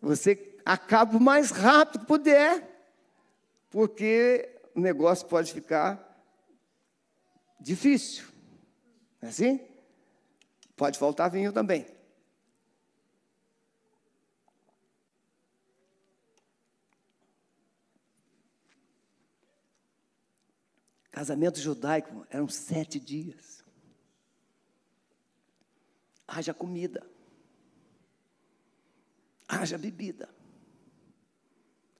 Você 0.01 0.61
acaba 0.65 1.17
o 1.17 1.21
mais 1.21 1.51
rápido 1.51 2.03
que 2.03 2.07
puder, 2.07 2.87
porque 3.69 4.49
o 4.77 4.81
negócio 4.81 5.27
pode 5.27 5.53
ficar 5.53 6.25
difícil. 7.59 8.30
Não 9.21 9.29
é 9.29 9.31
assim? 9.31 9.61
Pode 10.77 10.99
faltar 10.99 11.31
vinho 11.31 11.53
também. 11.53 11.87
Casamento 21.11 21.61
judaico 21.61 22.27
eram 22.31 22.49
sete 22.49 22.99
dias. 22.99 23.63
Haja 26.27 26.55
comida. 26.55 27.07
Haja 29.47 29.77
bebida. 29.77 30.31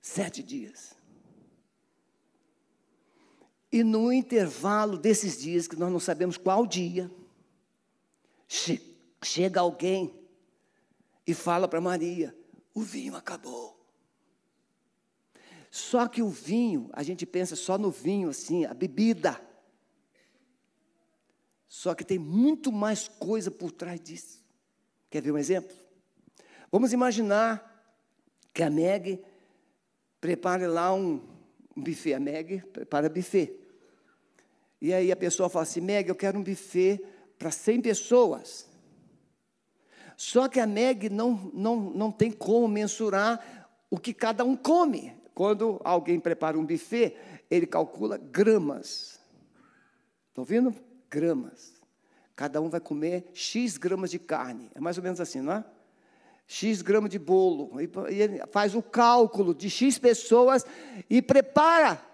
Sete 0.01 0.43
dias. 0.43 1.00
E 3.73 3.85
no 3.85 4.13
intervalo 4.13 4.99
desses 4.99 5.39
dias, 5.39 5.69
que 5.69 5.77
nós 5.77 5.93
não 5.93 6.01
sabemos 6.01 6.37
qual 6.37 6.67
dia, 6.67 7.11
che 8.49 8.81
chega 9.23 9.61
alguém 9.61 10.13
e 11.25 11.33
fala 11.33 11.69
para 11.69 11.81
Maria: 11.81 12.37
o 12.75 12.81
vinho 12.81 13.15
acabou. 13.15 13.79
Só 15.71 16.09
que 16.09 16.21
o 16.21 16.29
vinho, 16.29 16.91
a 16.93 17.03
gente 17.05 17.25
pensa 17.25 17.55
só 17.55 17.79
no 17.79 17.93
vinho, 17.93 18.29
assim, 18.29 18.65
a 18.65 18.75
bebida. 18.75 19.41
Só 21.69 21.95
que 21.95 22.05
tem 22.05 22.19
muito 22.19 22.73
mais 22.73 23.07
coisa 23.07 23.53
por 23.53 23.71
trás 23.71 24.01
disso. 24.01 24.45
Quer 25.09 25.23
ver 25.23 25.31
um 25.31 25.39
exemplo? 25.39 25.77
Vamos 26.73 26.93
imaginar 26.93 27.67
que 28.53 28.65
a 28.65 28.71
Meg 28.71 29.23
prepare 30.21 30.67
lá 30.67 30.93
um, 30.93 31.21
um 31.77 31.83
buffet. 31.83 32.15
A 32.15 32.21
Meg 32.21 32.63
prepara 32.73 33.09
buffet. 33.09 33.60
E 34.81 34.95
aí 34.95 35.13
a 35.13 35.17
pessoa 35.17 35.49
fala 35.49 35.65
assim: 35.65 35.81
Meg, 35.81 36.09
eu 36.09 36.15
quero 36.15 36.39
um 36.39 36.43
buffet 36.43 37.05
para 37.39 37.51
100 37.51 37.83
pessoas. 37.83 38.69
Só 40.17 40.49
que 40.49 40.61
a 40.61 40.67
Meg 40.67 41.09
não, 41.09 41.51
não, 41.55 41.77
não 41.77 42.13
tem 42.13 42.31
como 42.31 42.69
mensurar 42.69 43.69
o 43.91 43.99
que 43.99 44.13
cada 44.13 44.45
um 44.45 44.55
come. 44.55 45.15
Quando 45.35 45.81
alguém 45.83 46.21
prepara 46.21 46.59
um 46.59 46.67
buffet, 46.67 47.17
ele 47.51 47.67
calcula 47.67 48.19
gramas. 48.19 49.19
Estão 50.29 50.43
ouvindo? 50.43 50.75
Gramas. 51.09 51.73
Cada 52.37 52.61
um 52.61 52.69
vai 52.69 52.81
comer 52.81 53.31
X 53.33 53.77
gramas 53.79 54.11
de 54.11 54.19
carne. 54.19 54.71
É 54.75 54.81
mais 54.81 54.97
ou 54.97 55.03
menos 55.03 55.21
assim, 55.21 55.41
não 55.41 55.55
é? 55.55 55.65
X 56.47 56.83
gramas 56.83 57.11
de 57.11 57.19
bolo. 57.19 57.71
E 57.81 58.21
ele 58.21 58.43
faz 58.51 58.75
o 58.75 58.83
cálculo 58.83 59.55
de 59.55 59.71
X 59.71 59.99
pessoas 59.99 60.67
e 61.09 61.23
prepara. 61.23 62.10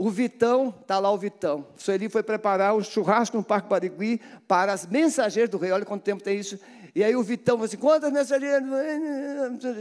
O 0.00 0.08
Vitão, 0.08 0.74
está 0.80 0.98
lá 0.98 1.12
o 1.12 1.18
Vitão. 1.18 1.66
O 1.76 1.78
Sueli 1.78 2.08
foi 2.08 2.22
preparar 2.22 2.74
um 2.74 2.82
churrasco 2.82 3.36
no 3.36 3.44
Parque 3.44 3.68
Barigui 3.68 4.18
para 4.48 4.72
as 4.72 4.86
mensageiras 4.86 5.50
do 5.50 5.58
rei. 5.58 5.72
Olha 5.72 5.84
quanto 5.84 6.02
tempo 6.02 6.22
tem 6.22 6.40
isso. 6.40 6.58
E 6.94 7.04
aí 7.04 7.14
o 7.14 7.22
Vitão 7.22 7.56
falou 7.56 7.66
assim: 7.66 7.76
quantas 7.76 8.10
mensageiras? 8.10 8.64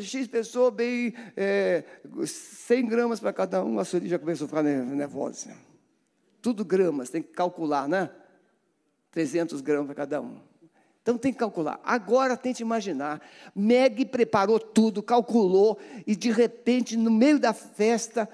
X 0.04 0.28
pessoas, 0.28 0.74
bem 0.74 1.14
é, 1.38 1.86
100 2.26 2.86
gramas 2.88 3.22
para 3.22 3.32
cada 3.32 3.64
um. 3.64 3.80
A 3.80 3.86
Sueli 3.86 4.10
já 4.10 4.20
começou 4.20 4.44
a 4.44 4.48
ficar 4.50 4.62
nervosa. 4.62 5.56
Tudo 6.42 6.66
gramas, 6.66 7.10
tem 7.10 7.22
que 7.22 7.32
calcular, 7.32 7.88
né? 7.88 8.10
300 9.12 9.62
gramas 9.62 9.86
para 9.86 9.96
cada 9.96 10.20
um. 10.20 10.42
Então 11.02 11.18
tem 11.18 11.32
que 11.32 11.40
calcular. 11.40 11.80
Agora 11.82 12.36
tente 12.36 12.62
imaginar. 12.62 13.22
Meg 13.56 14.06
preparou 14.06 14.60
tudo, 14.60 15.02
calculou, 15.02 15.80
e 16.06 16.14
de 16.14 16.30
repente, 16.30 16.98
no 16.98 17.10
meio 17.10 17.40
da 17.40 17.54
festa, 17.54 18.28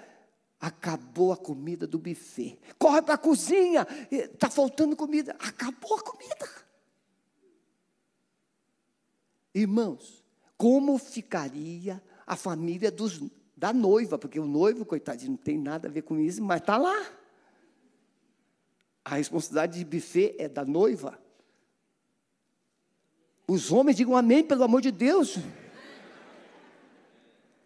Acabou 0.66 1.32
a 1.32 1.38
comida 1.38 1.86
do 1.86 2.00
buffet. 2.00 2.58
Corre 2.80 3.00
para 3.04 3.14
a 3.14 3.20
cozinha. 3.20 3.86
Está 4.10 4.50
faltando 4.50 4.96
comida. 4.96 5.36
Acabou 5.38 5.96
a 5.96 6.02
comida. 6.02 6.50
Irmãos, 9.54 10.26
como 10.58 10.98
ficaria 10.98 12.02
a 12.26 12.36
família 12.36 12.90
dos, 12.90 13.22
da 13.56 13.72
noiva? 13.72 14.18
Porque 14.18 14.40
o 14.40 14.48
noivo, 14.48 14.84
coitadinho, 14.88 15.34
não 15.34 15.38
tem 15.38 15.56
nada 15.56 15.88
a 15.88 15.92
ver 15.92 16.02
com 16.02 16.18
isso, 16.18 16.44
mas 16.44 16.62
está 16.62 16.78
lá. 16.78 17.12
A 19.04 19.18
responsabilidade 19.18 19.78
de 19.78 19.86
buffet 19.86 20.36
é 20.40 20.50
da 20.50 20.66
noiva. 20.66 21.22
Os 23.48 23.72
homens 23.72 23.98
digam 23.98 24.18
amém, 24.18 24.44
pelo 24.44 24.64
amor 24.64 24.82
de 24.82 24.90
Deus. 24.90 25.38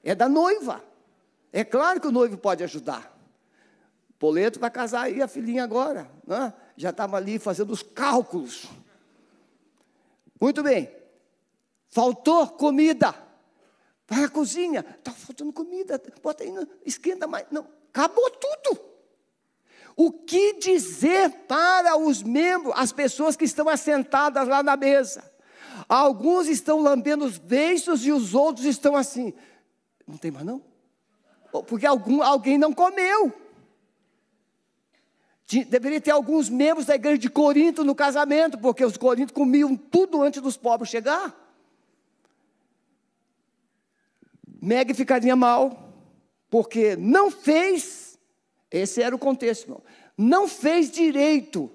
É 0.03 0.13
da 0.13 0.27
noiva. 0.27 0.88
É 1.51 1.63
claro 1.63 1.99
que 1.99 2.07
o 2.07 2.11
noivo 2.11 2.37
pode 2.37 2.63
ajudar. 2.63 3.17
Poleto 4.19 4.59
vai 4.59 4.69
casar 4.69 5.03
aí 5.03 5.21
a 5.21 5.27
filhinha 5.27 5.63
agora. 5.63 6.09
Né? 6.27 6.53
Já 6.75 6.89
estava 6.89 7.17
ali 7.17 7.39
fazendo 7.39 7.71
os 7.71 7.81
cálculos. 7.81 8.67
Muito 10.39 10.61
bem. 10.61 10.93
Faltou 11.89 12.47
comida. 12.47 13.15
Vai 14.07 14.25
à 14.25 14.29
cozinha. 14.29 14.85
Está 14.97 15.11
faltando 15.11 15.53
comida. 15.53 16.01
Bota 16.21 16.43
aí, 16.43 16.53
esquenta 16.85 17.27
mais. 17.27 17.45
Não, 17.49 17.67
acabou 17.89 18.29
tudo. 18.31 18.89
O 19.95 20.11
que 20.11 20.53
dizer 20.53 21.29
para 21.47 21.97
os 21.97 22.23
membros, 22.23 22.73
as 22.77 22.91
pessoas 22.91 23.35
que 23.35 23.43
estão 23.45 23.67
assentadas 23.67 24.47
lá 24.47 24.63
na 24.63 24.77
mesa? 24.77 25.29
Alguns 25.87 26.47
estão 26.47 26.81
lambendo 26.81 27.25
os 27.25 27.37
beiços 27.37 28.05
e 28.05 28.11
os 28.11 28.33
outros 28.33 28.65
estão 28.65 28.95
assim. 28.95 29.33
Não 30.07 30.17
tem 30.17 30.31
mais 30.31 30.45
não? 30.45 30.68
Porque 31.51 31.85
algum, 31.85 32.21
alguém 32.21 32.57
não 32.57 32.73
comeu. 32.73 33.33
Deveria 35.67 35.99
ter 35.99 36.11
alguns 36.11 36.47
membros 36.47 36.85
da 36.85 36.93
igreja 36.93 37.17
de 37.17 37.29
Corinto 37.29 37.83
no 37.83 37.95
casamento, 37.95 38.57
porque 38.59 38.85
os 38.85 38.97
corintos 38.97 39.33
comiam 39.33 39.75
tudo 39.75 40.21
antes 40.21 40.41
dos 40.41 40.55
pobres 40.55 40.91
chegar. 40.91 41.35
Meg 44.61 44.93
ficaria 44.93 45.35
mal, 45.35 45.91
porque 46.49 46.95
não 46.95 47.31
fez, 47.31 48.19
esse 48.69 49.01
era 49.01 49.15
o 49.15 49.19
contexto, 49.19 49.63
irmão, 49.63 49.83
não 50.15 50.47
fez 50.47 50.91
direito. 50.91 51.71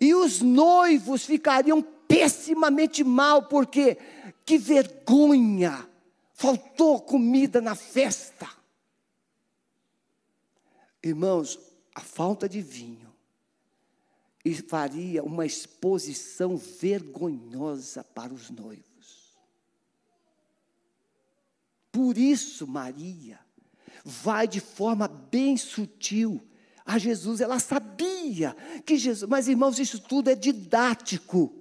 E 0.00 0.12
os 0.12 0.40
noivos 0.40 1.24
ficariam 1.24 1.82
pessimamente 1.82 3.04
mal, 3.04 3.44
porque 3.44 3.96
que 4.44 4.58
vergonha, 4.58 5.86
faltou 6.32 7.00
comida 7.00 7.60
na 7.60 7.76
festa. 7.76 8.61
Irmãos, 11.02 11.58
a 11.94 12.00
falta 12.00 12.48
de 12.48 12.60
vinho 12.60 13.12
faria 14.66 15.22
uma 15.22 15.46
exposição 15.46 16.56
vergonhosa 16.56 18.02
para 18.02 18.34
os 18.34 18.50
noivos. 18.50 19.38
Por 21.92 22.16
isso, 22.16 22.66
Maria 22.66 23.38
vai 24.04 24.48
de 24.48 24.60
forma 24.60 25.06
bem 25.06 25.56
sutil 25.56 26.42
a 26.84 26.98
Jesus. 26.98 27.40
Ela 27.40 27.58
sabia 27.58 28.56
que 28.84 28.96
Jesus, 28.96 29.28
mas 29.28 29.46
irmãos, 29.46 29.78
isso 29.78 30.00
tudo 30.00 30.30
é 30.30 30.34
didático. 30.34 31.54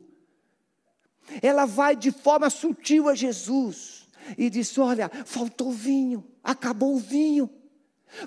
Ela 1.41 1.65
vai 1.65 1.95
de 1.95 2.12
forma 2.12 2.50
sutil 2.50 3.07
a 3.07 3.15
Jesus 3.15 4.07
e 4.38 4.50
diz: 4.50 4.75
Olha, 4.77 5.10
faltou 5.25 5.71
vinho, 5.71 6.25
acabou 6.43 6.95
o 6.95 7.00
vinho. 7.00 7.50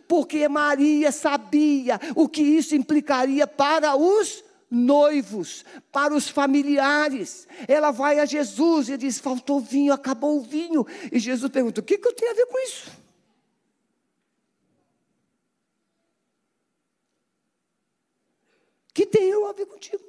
Porque 0.06 0.48
Maria 0.48 1.12
sabia 1.12 2.00
o 2.14 2.28
que 2.28 2.42
isso 2.42 2.74
implicaria 2.74 3.46
para 3.46 3.96
os 3.96 4.44
noivos, 4.70 5.64
para 5.92 6.14
os 6.14 6.28
familiares. 6.28 7.46
Ela 7.68 7.90
vai 7.90 8.18
a 8.18 8.24
Jesus 8.24 8.88
e 8.88 8.96
diz: 8.96 9.18
faltou 9.18 9.60
vinho, 9.60 9.92
acabou 9.92 10.38
o 10.38 10.42
vinho. 10.42 10.86
E 11.12 11.18
Jesus 11.18 11.50
pergunta: 11.50 11.80
o 11.80 11.84
que, 11.84 11.98
que 11.98 12.08
eu 12.08 12.14
tenho 12.14 12.32
a 12.32 12.34
ver 12.34 12.46
com 12.46 12.58
isso? 12.60 13.04
que 18.94 19.04
tem 19.04 19.28
eu 19.28 19.46
a 19.48 19.52
ver 19.52 19.66
contigo? 19.66 20.02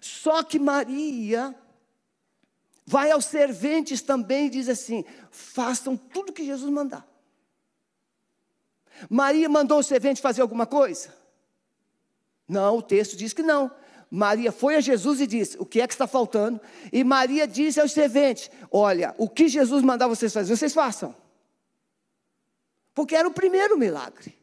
Só 0.00 0.42
que 0.42 0.58
Maria 0.58 1.54
vai 2.84 3.12
aos 3.12 3.26
serventes 3.26 4.02
também 4.02 4.46
e 4.46 4.50
diz 4.50 4.68
assim: 4.68 5.04
façam 5.30 5.96
tudo 5.96 6.32
que 6.32 6.44
Jesus 6.44 6.70
mandar. 6.70 7.06
Maria 9.08 9.48
mandou 9.48 9.78
o 9.78 9.82
servente 9.82 10.20
fazer 10.20 10.42
alguma 10.42 10.66
coisa? 10.66 11.14
Não, 12.48 12.78
o 12.78 12.82
texto 12.82 13.16
diz 13.16 13.32
que 13.32 13.42
não. 13.42 13.70
Maria 14.10 14.52
foi 14.52 14.76
a 14.76 14.80
Jesus 14.80 15.20
e 15.20 15.26
disse: 15.26 15.56
O 15.58 15.64
que 15.64 15.80
é 15.80 15.86
que 15.86 15.94
está 15.94 16.06
faltando? 16.06 16.60
E 16.92 17.02
Maria 17.02 17.46
disse 17.46 17.80
aos 17.80 17.92
serventes: 17.92 18.50
Olha, 18.70 19.14
o 19.16 19.28
que 19.28 19.48
Jesus 19.48 19.82
mandar 19.82 20.06
vocês 20.06 20.32
fazer, 20.32 20.54
vocês 20.54 20.74
façam. 20.74 21.14
Porque 22.94 23.16
era 23.16 23.26
o 23.26 23.32
primeiro 23.32 23.78
milagre. 23.78 24.36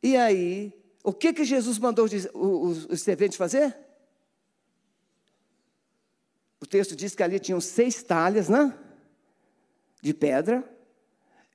E 0.00 0.16
aí, 0.16 0.72
o 1.02 1.12
que, 1.12 1.32
que 1.32 1.44
Jesus 1.44 1.78
mandou 1.78 2.06
os, 2.06 3.02
serventes 3.02 3.36
fazer? 3.36 3.76
O 6.60 6.66
texto 6.66 6.94
diz 6.94 7.14
que 7.14 7.22
ali 7.22 7.40
tinham 7.40 7.60
seis 7.60 8.02
talhas, 8.02 8.48
né? 8.48 8.76
De 10.00 10.14
pedra. 10.14 10.71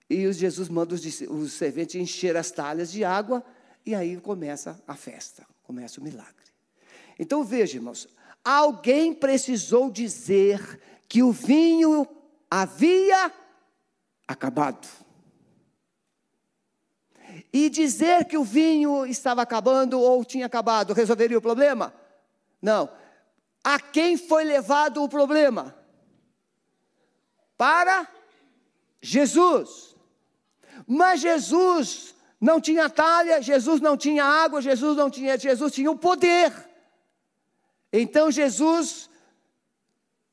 E 0.09 0.31
Jesus 0.31 0.69
manda 0.69 0.95
os, 0.95 1.21
os 1.21 1.53
serventes 1.53 1.95
encher 1.95 2.37
as 2.37 2.49
talhas 2.51 2.91
de 2.91 3.03
água 3.03 3.43
e 3.85 3.93
aí 3.93 4.17
começa 4.17 4.81
a 4.87 4.95
festa, 4.95 5.45
começa 5.63 5.99
o 5.99 6.03
milagre. 6.03 6.33
Então 7.19 7.43
veja, 7.43 7.77
irmãos, 7.77 8.07
alguém 8.43 9.13
precisou 9.13 9.91
dizer 9.91 10.79
que 11.07 11.23
o 11.23 11.31
vinho 11.31 12.07
havia 12.49 13.33
acabado. 14.27 14.87
E 17.51 17.69
dizer 17.69 18.25
que 18.25 18.37
o 18.37 18.43
vinho 18.43 19.05
estava 19.05 19.41
acabando 19.41 19.99
ou 19.99 20.23
tinha 20.23 20.45
acabado 20.45 20.93
resolveria 20.93 21.37
o 21.37 21.41
problema? 21.41 21.93
Não. 22.61 22.89
A 23.63 23.79
quem 23.79 24.17
foi 24.17 24.43
levado 24.43 25.03
o 25.03 25.09
problema? 25.09 25.75
Para 27.57 28.07
Jesus. 29.01 29.96
Mas 30.87 31.19
Jesus 31.19 32.15
não 32.39 32.61
tinha 32.61 32.89
talha, 32.89 33.41
Jesus 33.41 33.81
não 33.81 33.97
tinha 33.97 34.23
água, 34.23 34.61
Jesus 34.61 34.95
não 34.95 35.09
tinha, 35.09 35.37
Jesus 35.37 35.73
tinha 35.73 35.91
o 35.91 35.97
poder. 35.97 36.53
Então 37.91 38.31
Jesus 38.31 39.09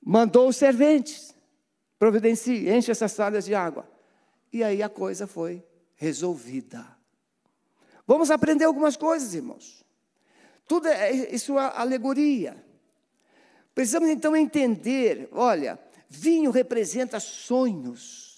mandou 0.00 0.48
os 0.48 0.56
serventes, 0.56 1.34
providencie, 1.98 2.70
enche 2.70 2.90
essas 2.90 3.14
talhas 3.14 3.44
de 3.44 3.54
água. 3.54 3.88
E 4.52 4.62
aí 4.62 4.82
a 4.82 4.88
coisa 4.88 5.26
foi 5.26 5.64
resolvida. 5.96 6.86
Vamos 8.06 8.30
aprender 8.30 8.64
algumas 8.64 8.96
coisas, 8.96 9.34
irmãos. 9.34 9.84
Tudo 10.68 10.88
é 10.88 11.10
isso 11.10 11.58
é 11.58 11.72
alegoria. 11.74 12.62
Precisamos 13.74 14.08
então 14.08 14.36
entender, 14.36 15.28
olha, 15.32 15.78
vinho 16.08 16.50
representa 16.50 17.18
sonhos. 17.18 18.33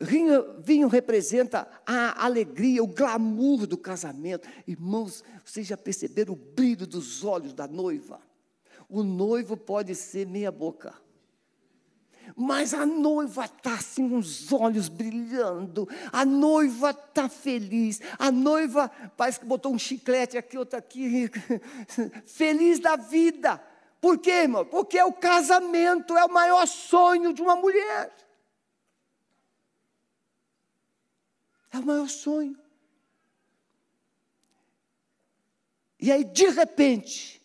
Vinho, 0.00 0.60
vinho, 0.60 0.86
representa 0.86 1.68
a 1.84 2.24
alegria, 2.24 2.82
o 2.82 2.86
glamour 2.86 3.66
do 3.66 3.76
casamento. 3.76 4.48
Irmãos, 4.66 5.24
vocês 5.44 5.66
já 5.66 5.76
perceberam 5.76 6.34
o 6.34 6.36
brilho 6.36 6.86
dos 6.86 7.24
olhos 7.24 7.52
da 7.52 7.66
noiva? 7.66 8.20
O 8.88 9.02
noivo 9.02 9.56
pode 9.56 9.94
ser 9.96 10.24
meia 10.26 10.52
boca. 10.52 10.94
Mas 12.36 12.74
a 12.74 12.86
noiva 12.86 13.46
está 13.46 13.74
assim, 13.74 14.14
os 14.14 14.52
olhos 14.52 14.88
brilhando, 14.88 15.88
a 16.12 16.24
noiva 16.24 16.90
está 16.90 17.28
feliz, 17.28 18.00
a 18.18 18.30
noiva 18.30 18.90
parece 19.16 19.40
que 19.40 19.46
botou 19.46 19.72
um 19.72 19.78
chiclete 19.78 20.36
aqui, 20.36 20.58
outro 20.58 20.78
aqui, 20.78 21.30
feliz 22.26 22.78
da 22.78 22.96
vida. 22.96 23.60
Por 24.00 24.18
quê, 24.18 24.42
irmão? 24.42 24.64
Porque 24.64 25.02
o 25.02 25.12
casamento 25.12 26.16
é 26.16 26.24
o 26.24 26.32
maior 26.32 26.66
sonho 26.66 27.32
de 27.32 27.42
uma 27.42 27.56
mulher. 27.56 28.14
É 31.70 31.78
o 31.78 31.84
maior 31.84 32.08
sonho. 32.08 32.56
E 36.00 36.12
aí, 36.12 36.24
de 36.24 36.48
repente, 36.48 37.42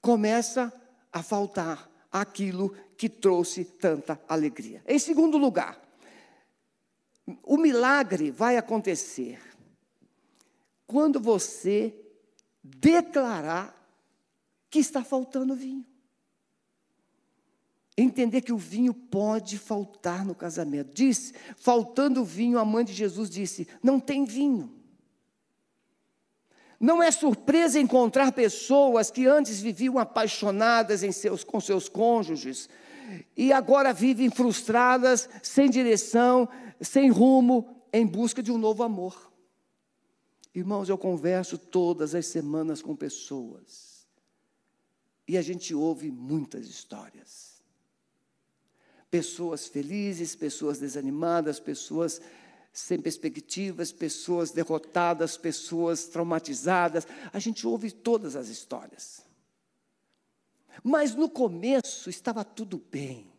começa 0.00 0.72
a 1.12 1.22
faltar 1.22 1.90
aquilo 2.12 2.70
que 2.96 3.08
trouxe 3.08 3.64
tanta 3.64 4.20
alegria. 4.28 4.82
Em 4.86 4.98
segundo 4.98 5.38
lugar, 5.38 5.80
o 7.42 7.56
milagre 7.56 8.30
vai 8.30 8.56
acontecer 8.56 9.40
quando 10.86 11.20
você 11.20 11.94
declarar 12.62 13.76
que 14.68 14.78
está 14.78 15.02
faltando 15.02 15.54
vinho. 15.54 15.86
Entender 18.00 18.40
que 18.40 18.52
o 18.52 18.56
vinho 18.56 18.94
pode 18.94 19.58
faltar 19.58 20.24
no 20.24 20.34
casamento. 20.34 20.94
Diz, 20.94 21.34
faltando 21.58 22.24
vinho, 22.24 22.58
a 22.58 22.64
mãe 22.64 22.82
de 22.82 22.94
Jesus 22.94 23.28
disse: 23.28 23.68
não 23.82 24.00
tem 24.00 24.24
vinho. 24.24 24.72
Não 26.80 27.02
é 27.02 27.10
surpresa 27.10 27.78
encontrar 27.78 28.32
pessoas 28.32 29.10
que 29.10 29.26
antes 29.26 29.60
viviam 29.60 29.98
apaixonadas 29.98 31.02
em 31.02 31.12
seus, 31.12 31.44
com 31.44 31.60
seus 31.60 31.90
cônjuges 31.90 32.70
e 33.36 33.52
agora 33.52 33.92
vivem 33.92 34.30
frustradas, 34.30 35.28
sem 35.42 35.68
direção, 35.68 36.48
sem 36.80 37.10
rumo, 37.10 37.68
em 37.92 38.06
busca 38.06 38.42
de 38.42 38.50
um 38.50 38.56
novo 38.56 38.82
amor. 38.82 39.30
Irmãos, 40.54 40.88
eu 40.88 40.96
converso 40.96 41.58
todas 41.58 42.14
as 42.14 42.24
semanas 42.24 42.80
com 42.80 42.96
pessoas 42.96 44.06
e 45.28 45.36
a 45.36 45.42
gente 45.42 45.74
ouve 45.74 46.10
muitas 46.10 46.66
histórias 46.66 47.49
pessoas 49.10 49.66
felizes, 49.66 50.34
pessoas 50.34 50.78
desanimadas, 50.78 51.58
pessoas 51.58 52.20
sem 52.72 53.00
perspectivas, 53.00 53.90
pessoas 53.90 54.52
derrotadas, 54.52 55.36
pessoas 55.36 56.04
traumatizadas. 56.04 57.06
A 57.32 57.38
gente 57.38 57.66
ouve 57.66 57.90
todas 57.90 58.36
as 58.36 58.48
histórias. 58.48 59.26
Mas 60.82 61.14
no 61.14 61.28
começo 61.28 62.08
estava 62.08 62.44
tudo 62.44 62.78
bem. 62.90 63.30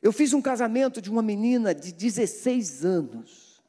Eu 0.00 0.12
fiz 0.12 0.32
um 0.32 0.40
casamento 0.40 1.02
de 1.02 1.10
uma 1.10 1.22
menina 1.22 1.74
de 1.74 1.92
16 1.92 2.84
anos, 2.84 3.62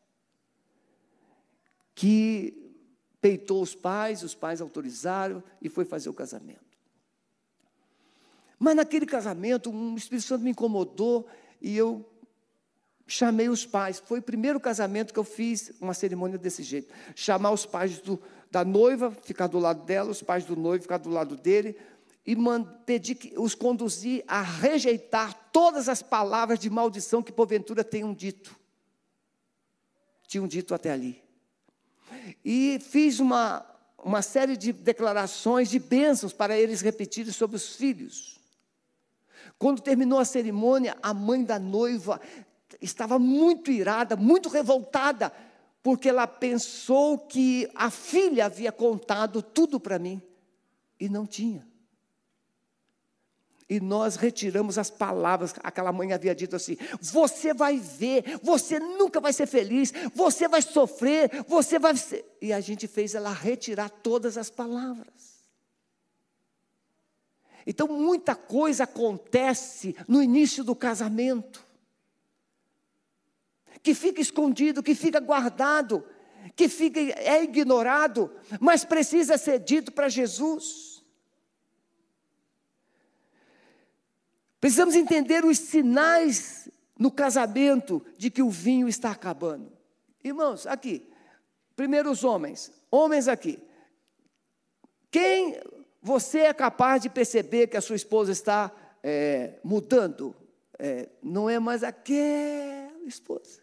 que 1.93 2.75
peitou 3.19 3.61
os 3.61 3.73
pais, 3.73 4.23
os 4.23 4.35
pais 4.35 4.61
autorizaram 4.61 5.43
e 5.61 5.67
foi 5.67 5.83
fazer 5.83 6.09
o 6.09 6.13
casamento. 6.13 6.66
Mas 8.59 8.75
naquele 8.75 9.05
casamento, 9.05 9.69
um 9.69 9.95
Espírito 9.95 10.27
Santo 10.27 10.43
me 10.43 10.51
incomodou 10.51 11.27
e 11.61 11.75
eu 11.77 12.05
chamei 13.07 13.47
os 13.49 13.65
pais. 13.65 13.99
Foi 13.99 14.19
o 14.19 14.23
primeiro 14.23 14.59
casamento 14.59 15.13
que 15.13 15.19
eu 15.19 15.23
fiz 15.23 15.71
uma 15.79 15.93
cerimônia 15.93 16.37
desse 16.37 16.63
jeito. 16.63 16.93
Chamar 17.15 17.51
os 17.51 17.65
pais 17.65 17.99
do, 17.99 18.19
da 18.51 18.65
noiva, 18.65 19.11
ficar 19.11 19.47
do 19.47 19.59
lado 19.59 19.85
dela, 19.85 20.11
os 20.11 20.21
pais 20.21 20.43
do 20.45 20.55
noivo, 20.55 20.81
ficar 20.83 20.97
do 20.97 21.09
lado 21.09 21.37
dele. 21.37 21.77
e 22.25 22.35
pedi 22.85 23.15
que 23.15 23.33
os 23.37 23.55
conduzi 23.55 24.23
a 24.27 24.41
rejeitar 24.41 25.49
todas 25.51 25.87
as 25.87 26.01
palavras 26.01 26.59
de 26.59 26.69
maldição 26.69 27.23
que 27.23 27.31
porventura 27.31 27.83
tenham 27.83 28.13
dito. 28.13 28.55
Tinham 30.27 30.47
dito 30.47 30.75
até 30.75 30.91
ali. 30.91 31.23
E 32.43 32.79
fiz 32.89 33.19
uma, 33.19 33.65
uma 34.03 34.21
série 34.21 34.57
de 34.57 34.73
declarações 34.73 35.69
de 35.69 35.79
bênçãos 35.79 36.33
para 36.33 36.57
eles 36.57 36.81
repetirem 36.81 37.31
sobre 37.31 37.55
os 37.55 37.75
filhos. 37.75 38.36
Quando 39.57 39.81
terminou 39.81 40.19
a 40.19 40.25
cerimônia, 40.25 40.97
a 41.01 41.13
mãe 41.13 41.43
da 41.43 41.57
noiva 41.57 42.21
estava 42.81 43.17
muito 43.17 43.71
irada, 43.71 44.15
muito 44.15 44.49
revoltada, 44.49 45.31
porque 45.81 46.09
ela 46.09 46.27
pensou 46.27 47.17
que 47.17 47.69
a 47.73 47.89
filha 47.89 48.45
havia 48.45 48.71
contado 48.71 49.41
tudo 49.41 49.79
para 49.79 49.97
mim 49.97 50.21
e 50.99 51.09
não 51.09 51.25
tinha. 51.25 51.65
E 53.69 53.81
nós 53.81 54.15
retiramos 54.15 54.77
as 54.77 54.89
palavras 54.89 55.51
que 55.51 55.59
aquela 55.61 55.91
mãe 55.91 56.13
havia 56.13 56.33
dito 56.33 56.55
assim: 56.55 56.77
você 57.01 57.53
vai 57.53 57.77
ver, 57.77 58.39
você 58.41 58.79
nunca 58.79 59.19
vai 59.19 59.33
ser 59.33 59.45
feliz, 59.45 59.91
você 60.13 60.47
vai 60.47 60.61
sofrer, 60.61 61.43
você 61.47 61.77
vai 61.77 61.95
ser. 61.97 62.25
E 62.41 62.53
a 62.53 62.61
gente 62.61 62.87
fez 62.87 63.13
ela 63.13 63.31
retirar 63.31 63.89
todas 63.89 64.37
as 64.37 64.49
palavras. 64.49 65.36
Então, 67.69 67.85
muita 67.85 68.33
coisa 68.33 68.85
acontece 68.85 69.93
no 70.07 70.23
início 70.23 70.63
do 70.63 70.73
casamento, 70.73 71.67
que 73.83 73.93
fica 73.93 74.21
escondido, 74.21 74.81
que 74.81 74.95
fica 74.95 75.19
guardado, 75.19 76.01
que 76.55 76.69
fica, 76.69 77.01
é 77.01 77.43
ignorado, 77.43 78.31
mas 78.61 78.85
precisa 78.85 79.37
ser 79.37 79.59
dito 79.59 79.91
para 79.91 80.07
Jesus. 80.07 81.03
Precisamos 84.61 84.95
entender 84.95 85.43
os 85.43 85.59
sinais 85.59 86.69
no 86.97 87.11
casamento 87.11 88.03
de 88.17 88.31
que 88.31 88.41
o 88.41 88.49
vinho 88.49 88.87
está 88.87 89.11
acabando. 89.11 89.73
Irmãos, 90.23 90.65
aqui, 90.65 91.09
primeiro 91.75 92.09
os 92.09 92.23
homens, 92.23 92.71
homens 92.89 93.27
aqui. 93.27 93.59
Quem 95.11 95.59
você 96.07 96.39
é 96.39 96.53
capaz 96.53 97.01
de 97.01 97.09
perceber 97.09 97.67
que 97.67 97.75
a 97.75 97.81
sua 97.81 97.97
esposa 97.97 98.31
está 98.31 98.71
é, 99.03 99.59
mudando? 99.61 100.33
É, 100.79 101.09
não 101.21 101.49
é 101.49 101.59
mais 101.59 101.83
aquela 101.83 103.05
esposa. 103.05 103.59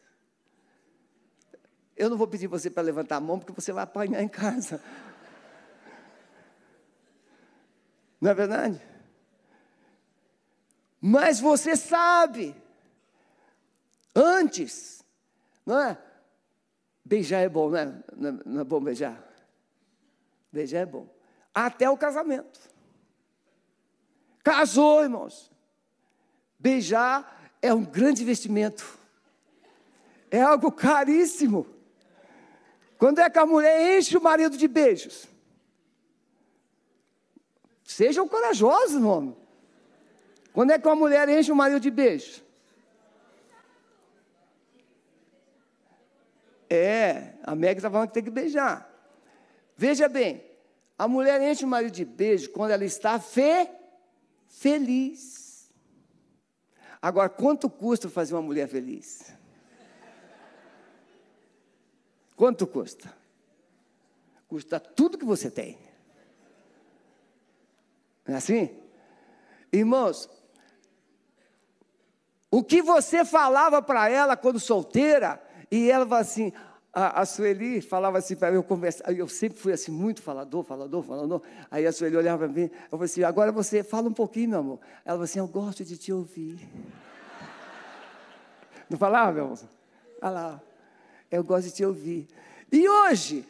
Eu 1.96 2.10
não 2.10 2.18
vou 2.18 2.28
pedir 2.28 2.46
você 2.46 2.68
para 2.68 2.82
levantar 2.82 3.16
a 3.16 3.20
mão, 3.20 3.38
porque 3.38 3.58
você 3.58 3.72
vai 3.72 3.84
apanhar 3.84 4.22
em 4.22 4.28
casa. 4.28 4.78
Não 8.20 8.30
é 8.30 8.34
verdade? 8.34 8.80
Mas 11.00 11.40
você 11.40 11.76
sabe, 11.76 12.54
antes, 14.14 15.02
não 15.64 15.80
é? 15.80 15.98
Beijar 17.04 17.40
é 17.40 17.48
bom, 17.48 17.70
né? 17.70 18.02
Não 18.44 18.60
é 18.60 18.64
bom 18.64 18.80
beijar? 18.80 19.22
Beijar 20.52 20.80
é 20.80 20.86
bom. 20.86 21.13
Até 21.54 21.88
o 21.88 21.96
casamento. 21.96 22.60
Casou, 24.42 25.02
irmãos. 25.02 25.50
Beijar 26.58 27.50
é 27.62 27.72
um 27.72 27.84
grande 27.84 28.22
investimento. 28.22 28.98
É 30.30 30.40
algo 30.40 30.72
caríssimo. 30.72 31.66
Quando 32.98 33.20
é 33.20 33.30
que 33.30 33.38
a 33.38 33.46
mulher 33.46 33.98
enche 33.98 34.16
o 34.16 34.22
marido 34.22 34.56
de 34.56 34.66
beijos? 34.66 35.26
Sejam 37.84 38.26
corajosos, 38.26 39.02
homem. 39.02 39.36
Quando 40.52 40.70
é 40.70 40.78
que 40.78 40.86
uma 40.86 40.96
mulher 40.96 41.28
enche 41.28 41.52
o 41.52 41.56
marido 41.56 41.80
de 41.80 41.90
beijos? 41.90 42.42
É, 46.68 47.34
a 47.42 47.54
Meg 47.54 47.76
está 47.76 47.90
falando 47.90 48.08
que 48.08 48.14
tem 48.14 48.24
que 48.24 48.30
beijar. 48.30 48.90
Veja 49.76 50.08
bem, 50.08 50.44
a 50.98 51.08
mulher 51.08 51.40
enche 51.42 51.64
o 51.64 51.68
marido 51.68 51.92
de 51.92 52.04
beijo 52.04 52.50
quando 52.50 52.70
ela 52.70 52.84
está 52.84 53.18
fe 53.18 53.68
feliz. 54.46 55.72
Agora, 57.02 57.28
quanto 57.28 57.68
custa 57.68 58.08
fazer 58.08 58.34
uma 58.34 58.42
mulher 58.42 58.68
feliz? 58.68 59.32
Quanto 62.36 62.66
custa? 62.66 63.14
Custa 64.48 64.78
tudo 64.80 65.18
que 65.18 65.24
você 65.24 65.50
tem. 65.50 65.78
Não 68.26 68.34
é 68.34 68.38
assim? 68.38 68.70
Irmãos, 69.72 70.28
o 72.50 72.62
que 72.62 72.80
você 72.80 73.24
falava 73.24 73.82
para 73.82 74.08
ela 74.08 74.36
quando 74.36 74.60
solteira, 74.60 75.42
e 75.70 75.90
ela 75.90 76.06
falava 76.06 76.22
assim, 76.22 76.52
a, 76.94 77.22
a 77.22 77.26
Sueli 77.26 77.80
falava 77.80 78.18
assim 78.18 78.36
para 78.36 78.54
eu 78.54 78.62
conversar, 78.62 79.12
eu 79.12 79.28
sempre 79.28 79.58
fui 79.58 79.72
assim, 79.72 79.90
muito 79.90 80.22
falador, 80.22 80.62
falador, 80.62 81.02
falador. 81.02 81.42
Aí 81.70 81.84
a 81.86 81.92
Sueli 81.92 82.16
olhava 82.16 82.46
para 82.46 82.48
mim, 82.48 82.70
eu 82.70 82.90
falei 82.90 83.06
assim, 83.06 83.24
agora 83.24 83.50
você 83.50 83.82
fala 83.82 84.08
um 84.08 84.12
pouquinho, 84.12 84.50
meu 84.50 84.58
amor. 84.60 84.78
Ela 85.04 85.16
falou 85.16 85.24
assim, 85.24 85.40
eu 85.40 85.48
gosto 85.48 85.84
de 85.84 85.98
te 85.98 86.12
ouvir. 86.12 86.56
Não 88.88 88.96
falava, 88.96 89.32
meu 89.32 89.44
amor? 89.46 89.58
Olha 90.22 90.30
lá, 90.30 90.62
eu 91.30 91.42
gosto 91.42 91.66
de 91.66 91.72
te 91.72 91.84
ouvir. 91.84 92.28
E 92.70 92.88
hoje? 92.88 93.44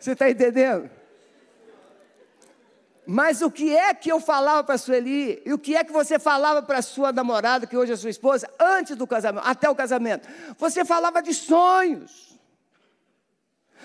Você 0.00 0.12
está 0.12 0.30
entendendo? 0.30 0.88
Mas 3.06 3.40
o 3.40 3.50
que 3.50 3.74
é 3.74 3.94
que 3.94 4.10
eu 4.10 4.18
falava 4.18 4.64
para 4.64 4.74
a 4.74 4.78
Sueli? 4.78 5.40
E 5.46 5.52
o 5.52 5.58
que 5.58 5.76
é 5.76 5.84
que 5.84 5.92
você 5.92 6.18
falava 6.18 6.60
para 6.60 6.78
a 6.78 6.82
sua 6.82 7.12
namorada, 7.12 7.66
que 7.66 7.76
hoje 7.76 7.92
é 7.92 7.96
sua 7.96 8.10
esposa, 8.10 8.50
antes 8.58 8.96
do 8.96 9.06
casamento, 9.06 9.46
até 9.46 9.70
o 9.70 9.76
casamento? 9.76 10.28
Você 10.58 10.84
falava 10.84 11.22
de 11.22 11.32
sonhos. 11.32 12.36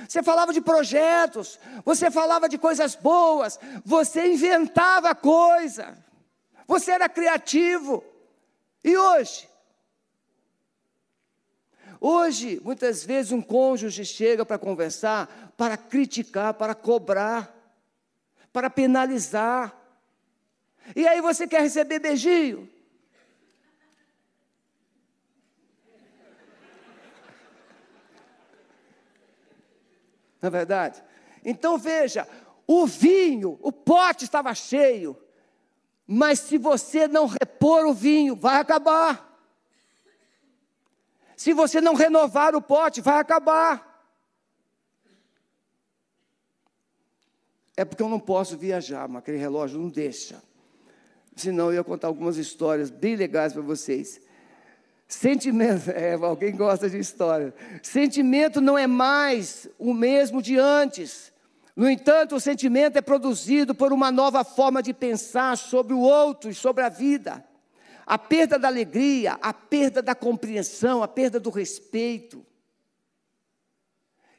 Você 0.10 0.24
falava 0.24 0.52
de 0.52 0.62
projetos, 0.62 1.60
você 1.86 2.10
falava 2.10 2.50
de 2.50 2.58
coisas 2.58 2.96
boas, 2.96 3.60
você 3.86 4.34
inventava 4.34 5.14
coisa, 5.14 5.96
você 6.68 6.90
era 6.92 7.08
criativo. 7.08 8.04
E 8.84 8.98
hoje? 8.98 9.48
Hoje, 12.00 12.60
muitas 12.64 13.04
vezes, 13.04 13.32
um 13.32 13.44
cônjuge 13.44 14.04
chega 14.04 14.44
para 14.44 14.58
conversar, 14.58 15.54
para 15.56 15.78
criticar, 15.78 16.56
para 16.56 16.74
cobrar 16.74 17.61
para 18.52 18.70
penalizar. 18.70 19.76
E 20.96 21.08
aí 21.08 21.22
você 21.22 21.48
quer 21.48 21.62
receber 21.62 22.00
beijinho? 22.00 22.70
Na 30.42 30.48
é 30.48 30.50
verdade? 30.50 31.04
Então 31.46 31.78
veja, 31.78 32.28
o 32.66 32.88
vinho, 32.88 33.60
o 33.62 33.72
pote 33.72 34.24
estava 34.24 34.54
cheio, 34.56 35.16
mas 36.08 36.40
se 36.40 36.58
você 36.58 37.08
não 37.08 37.28
repor 37.28 37.86
o 37.86 37.94
vinho, 37.94 38.36
vai 38.36 38.58
acabar. 38.58 39.30
Se 41.38 41.54
você 41.54 41.80
não 41.80 41.94
renovar 41.94 42.56
o 42.56 42.62
pote, 42.62 43.02
vai 43.02 43.20
acabar. 43.20 43.91
É 47.82 47.86
porque 47.86 48.04
eu 48.04 48.10
não 48.10 48.20
posso 48.20 48.56
viajar, 48.56 49.08
mas 49.10 49.24
aquele 49.24 49.40
relógio 49.40 49.80
não 49.80 49.90
deixa. 49.90 50.40
Senão 51.36 51.70
eu 51.70 51.74
ia 51.78 51.84
contar 51.84 52.06
algumas 52.06 52.38
histórias 52.38 52.92
bem 52.92 53.16
legais 53.16 53.54
para 53.54 53.64
vocês. 53.64 54.22
Sentimento, 55.08 55.90
é, 55.90 56.14
alguém 56.14 56.56
gosta 56.56 56.88
de 56.88 57.00
história. 57.00 57.52
Sentimento 57.82 58.62
não 58.62 58.78
é 58.78 58.86
mais 58.86 59.68
o 59.80 59.96
mesmo 59.96 60.44
de 60.44 60.60
antes. 60.60 61.34
No 61.76 61.90
entanto, 61.90 62.36
o 62.36 62.40
sentimento 62.40 62.98
é 62.98 63.02
produzido 63.02 63.74
por 63.74 63.92
uma 63.92 64.12
nova 64.12 64.44
forma 64.44 64.84
de 64.84 64.94
pensar 64.94 65.58
sobre 65.58 65.96
o 65.96 66.02
outro 66.02 66.52
e 66.52 66.54
sobre 66.54 66.84
a 66.84 66.90
vida. 66.90 67.44
A 68.06 68.16
perda 68.16 68.60
da 68.60 68.68
alegria, 68.68 69.40
a 69.42 69.52
perda 69.52 70.04
da 70.04 70.14
compreensão, 70.14 71.02
a 71.02 71.08
perda 71.08 71.40
do 71.40 71.50
respeito. 71.50 72.46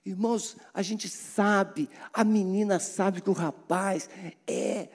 Irmãos, 0.05 0.57
a 0.75 0.83
gente 0.83 1.09
sabe, 1.09 1.89
a 2.13 2.25
menina 2.25 2.81
sabe 2.81 3.21
que 3.21 3.31
o 3.31 3.35
rapaz 3.35 4.11
é 4.47 4.89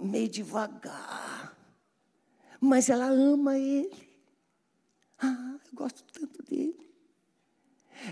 meio 0.00 0.28
devagar, 0.28 1.54
mas 2.58 2.88
ela 2.88 3.06
ama 3.06 3.58
ele. 3.58 4.08
Ah, 5.18 5.56
eu 5.66 5.74
gosto 5.74 6.02
tanto 6.04 6.42
dele. 6.42 6.88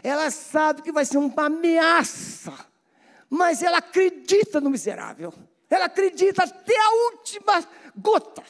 Ela 0.03 0.31
sabe 0.31 0.83
que 0.83 0.93
vai 0.93 1.07
ser 1.07 1.17
uma 1.17 1.47
ameaça, 1.47 2.53
mas 3.31 3.63
ela 3.63 3.79
acredita 3.79 4.61
no 4.61 4.69
miserável. 4.69 5.33
Ela 5.71 5.87
acredita 5.87 6.45
até 6.45 6.77
a 6.79 6.91
última 7.11 7.67
gota 7.97 8.43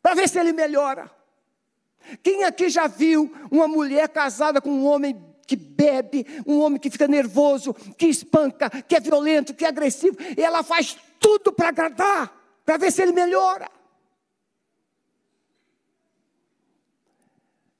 para 0.00 0.14
ver 0.14 0.28
se 0.28 0.38
ele 0.38 0.52
melhora. 0.52 1.10
Quem 2.22 2.42
aqui 2.44 2.68
já 2.68 2.86
viu 2.86 3.32
uma 3.50 3.68
mulher 3.68 4.08
casada 4.08 4.60
com 4.60 4.70
um 4.70 4.86
homem 4.86 5.31
que 5.46 5.56
bebe, 5.56 6.26
um 6.46 6.60
homem 6.60 6.78
que 6.78 6.90
fica 6.90 7.08
nervoso, 7.08 7.74
que 7.96 8.06
espanca, 8.06 8.70
que 8.70 8.96
é 8.96 9.00
violento, 9.00 9.54
que 9.54 9.64
é 9.64 9.68
agressivo, 9.68 10.16
e 10.36 10.42
ela 10.42 10.62
faz 10.62 10.96
tudo 11.18 11.52
para 11.52 11.68
agradar, 11.68 12.32
para 12.64 12.76
ver 12.76 12.90
se 12.90 13.02
ele 13.02 13.12
melhora. 13.12 13.68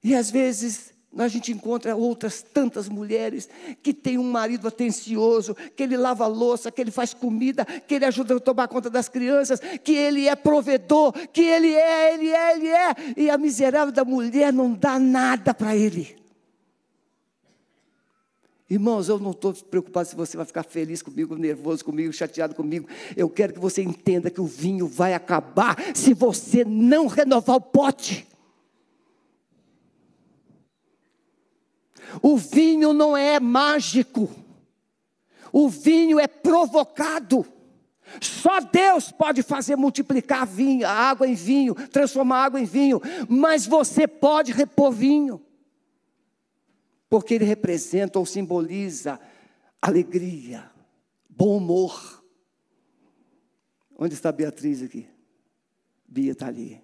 E 0.04 0.14
às 0.14 0.30
vezes 0.30 0.92
a 1.16 1.28
gente 1.28 1.52
encontra 1.52 1.94
outras 1.94 2.42
tantas 2.42 2.88
mulheres 2.88 3.48
que 3.82 3.92
têm 3.92 4.18
um 4.18 4.30
marido 4.30 4.66
atencioso, 4.66 5.54
que 5.76 5.82
ele 5.82 5.96
lava 5.96 6.26
louça, 6.26 6.72
que 6.72 6.80
ele 6.80 6.90
faz 6.90 7.12
comida, 7.12 7.64
que 7.64 7.94
ele 7.94 8.06
ajuda 8.06 8.36
a 8.36 8.40
tomar 8.40 8.68
conta 8.68 8.88
das 8.88 9.08
crianças, 9.08 9.60
que 9.84 9.92
ele 9.92 10.26
é 10.26 10.34
provedor, 10.34 11.12
que 11.28 11.42
ele 11.42 11.74
é, 11.74 12.14
ele 12.14 12.30
é, 12.30 12.54
ele 12.54 12.68
é, 12.68 12.94
e 13.16 13.30
a 13.30 13.36
miserável 13.36 13.92
da 13.92 14.04
mulher 14.04 14.52
não 14.52 14.72
dá 14.72 14.98
nada 14.98 15.52
para 15.52 15.76
ele. 15.76 16.21
Irmãos, 18.72 19.06
eu 19.10 19.18
não 19.18 19.32
estou 19.32 19.52
preocupado 19.52 20.08
se 20.08 20.16
você 20.16 20.34
vai 20.34 20.46
ficar 20.46 20.62
feliz 20.62 21.02
comigo, 21.02 21.36
nervoso 21.36 21.84
comigo, 21.84 22.10
chateado 22.10 22.54
comigo. 22.54 22.88
Eu 23.14 23.28
quero 23.28 23.52
que 23.52 23.58
você 23.58 23.82
entenda 23.82 24.30
que 24.30 24.40
o 24.40 24.46
vinho 24.46 24.86
vai 24.86 25.12
acabar 25.12 25.76
se 25.94 26.14
você 26.14 26.64
não 26.64 27.06
renovar 27.06 27.56
o 27.56 27.60
pote. 27.60 28.26
O 32.22 32.38
vinho 32.38 32.94
não 32.94 33.14
é 33.14 33.38
mágico, 33.38 34.30
o 35.52 35.68
vinho 35.68 36.18
é 36.18 36.26
provocado. 36.26 37.44
Só 38.22 38.58
Deus 38.58 39.12
pode 39.12 39.42
fazer 39.42 39.76
multiplicar 39.76 40.46
vinho, 40.46 40.86
a 40.86 40.90
água 40.90 41.28
em 41.28 41.34
vinho, 41.34 41.74
transformar 41.74 42.36
a 42.36 42.44
água 42.44 42.58
em 42.58 42.64
vinho, 42.64 43.02
mas 43.28 43.66
você 43.66 44.08
pode 44.08 44.50
repor 44.50 44.92
vinho, 44.92 45.42
porque 47.12 47.34
ele 47.34 47.44
representa 47.44 48.18
ou 48.18 48.24
simboliza 48.24 49.20
alegria, 49.82 50.70
bom 51.28 51.58
humor. 51.58 52.24
Onde 53.94 54.14
está 54.14 54.32
Beatriz 54.32 54.82
aqui? 54.82 55.06
Bia 56.08 56.32
está 56.32 56.46
ali. 56.46 56.82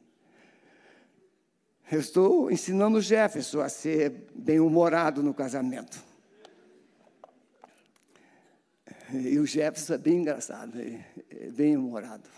Eu 1.91 2.01
estou 2.01 2.51
ensinando 2.51 2.99
o 2.99 3.01
Jefferson 3.01 3.63
a 3.63 3.71
ser 3.71 4.27
bem-humorado 4.35 5.23
no 5.23 5.33
casamento. 5.33 6.05
E 9.11 9.39
o 9.39 9.47
Jefferson 9.47 9.95
é 9.95 9.99
bem 9.99 10.19
engraçado, 10.19 10.79
é 10.79 11.51
bem-humorado. 11.53 12.29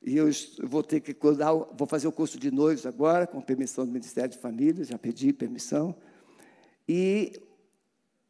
E 0.00 0.16
eu 0.16 0.30
vou 0.62 0.84
ter 0.84 1.00
que 1.00 1.12
dar, 1.36 1.52
vou 1.52 1.88
fazer 1.88 2.06
o 2.06 2.12
curso 2.12 2.38
de 2.38 2.52
noivos 2.52 2.86
agora, 2.86 3.26
com 3.26 3.40
permissão 3.40 3.84
do 3.84 3.90
Ministério 3.90 4.30
de 4.30 4.38
Família, 4.38 4.84
já 4.84 4.96
pedi 4.96 5.32
permissão. 5.32 5.96
E 6.88 7.40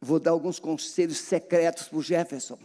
vou 0.01 0.21
dar 0.21 0.33
alguns 0.33 0.59
conselhos 0.59 1.19
secretos 1.19 1.89
para 1.89 1.99
o 1.99 2.03
Jefferson. 2.03 2.59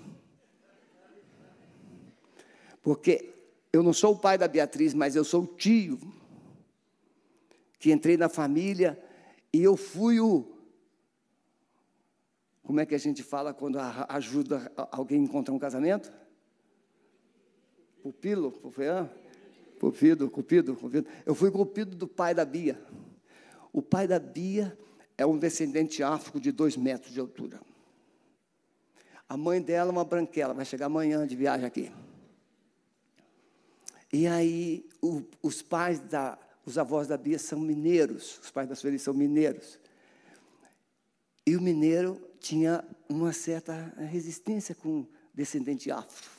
Porque 2.82 3.34
eu 3.72 3.84
não 3.84 3.94
sou 3.94 4.14
o 4.14 4.20
pai 4.20 4.38
da 4.38 4.48
Beatriz, 4.48 4.94
mas 4.94 5.16
eu 5.16 5.24
sou 5.24 5.44
o 5.44 5.48
tio 5.48 6.00
que 7.80 7.92
entrei 7.92 8.18
na 8.18 8.28
família 8.28 9.02
e 9.54 9.64
eu 9.64 9.78
fui 9.78 10.20
o. 10.20 10.46
Como 12.64 12.80
é 12.80 12.86
que 12.86 12.94
a 12.94 13.00
gente 13.00 13.24
fala 13.24 13.54
quando 13.54 13.80
ajuda 13.80 14.72
alguém 14.92 15.22
a 15.22 15.24
encontrar 15.24 15.54
um 15.54 15.60
casamento? 15.60 16.12
Pupilo, 18.04 18.52
pupido, 19.80 20.30
cupido, 20.30 20.76
cupido. 20.76 21.08
Eu 21.26 21.34
fui 21.34 21.50
cupido 21.50 21.96
do 21.96 22.08
pai 22.08 22.34
da 22.36 22.46
Bia. 22.46 22.80
O 23.74 23.82
pai 23.82 24.08
da 24.08 24.20
Bia 24.20 24.78
é 25.20 25.26
um 25.26 25.38
descendente 25.38 26.02
afro 26.02 26.40
de 26.40 26.50
dois 26.50 26.78
metros 26.78 27.14
de 27.14 27.20
altura. 27.20 27.60
A 29.28 29.36
mãe 29.36 29.62
dela 29.62 29.90
é 29.90 29.92
uma 29.92 30.06
branquela, 30.06 30.54
vai 30.54 30.64
chegar 30.64 30.86
amanhã 30.86 31.28
de 31.28 31.36
viagem 31.36 31.66
aqui. 31.68 31.92
E 34.14 34.26
aí, 34.26 34.88
o, 35.02 35.22
os 35.44 35.62
pais 35.62 36.00
da, 36.00 36.40
os 36.66 36.78
avós 36.78 37.06
da 37.06 37.18
Bia 37.18 37.38
são 37.38 37.60
mineiros, 37.60 38.40
os 38.42 38.50
pais 38.50 38.70
da 38.70 38.76
Sueli 38.76 38.98
são 38.98 39.14
mineiros. 39.14 39.78
E 41.46 41.58
o 41.58 41.62
mineiro 41.62 42.18
tinha 42.40 42.82
uma 43.10 43.34
certa 43.34 43.94
resistência 43.98 44.74
com 44.74 45.06
descendente 45.34 45.92
afro. 45.92 46.30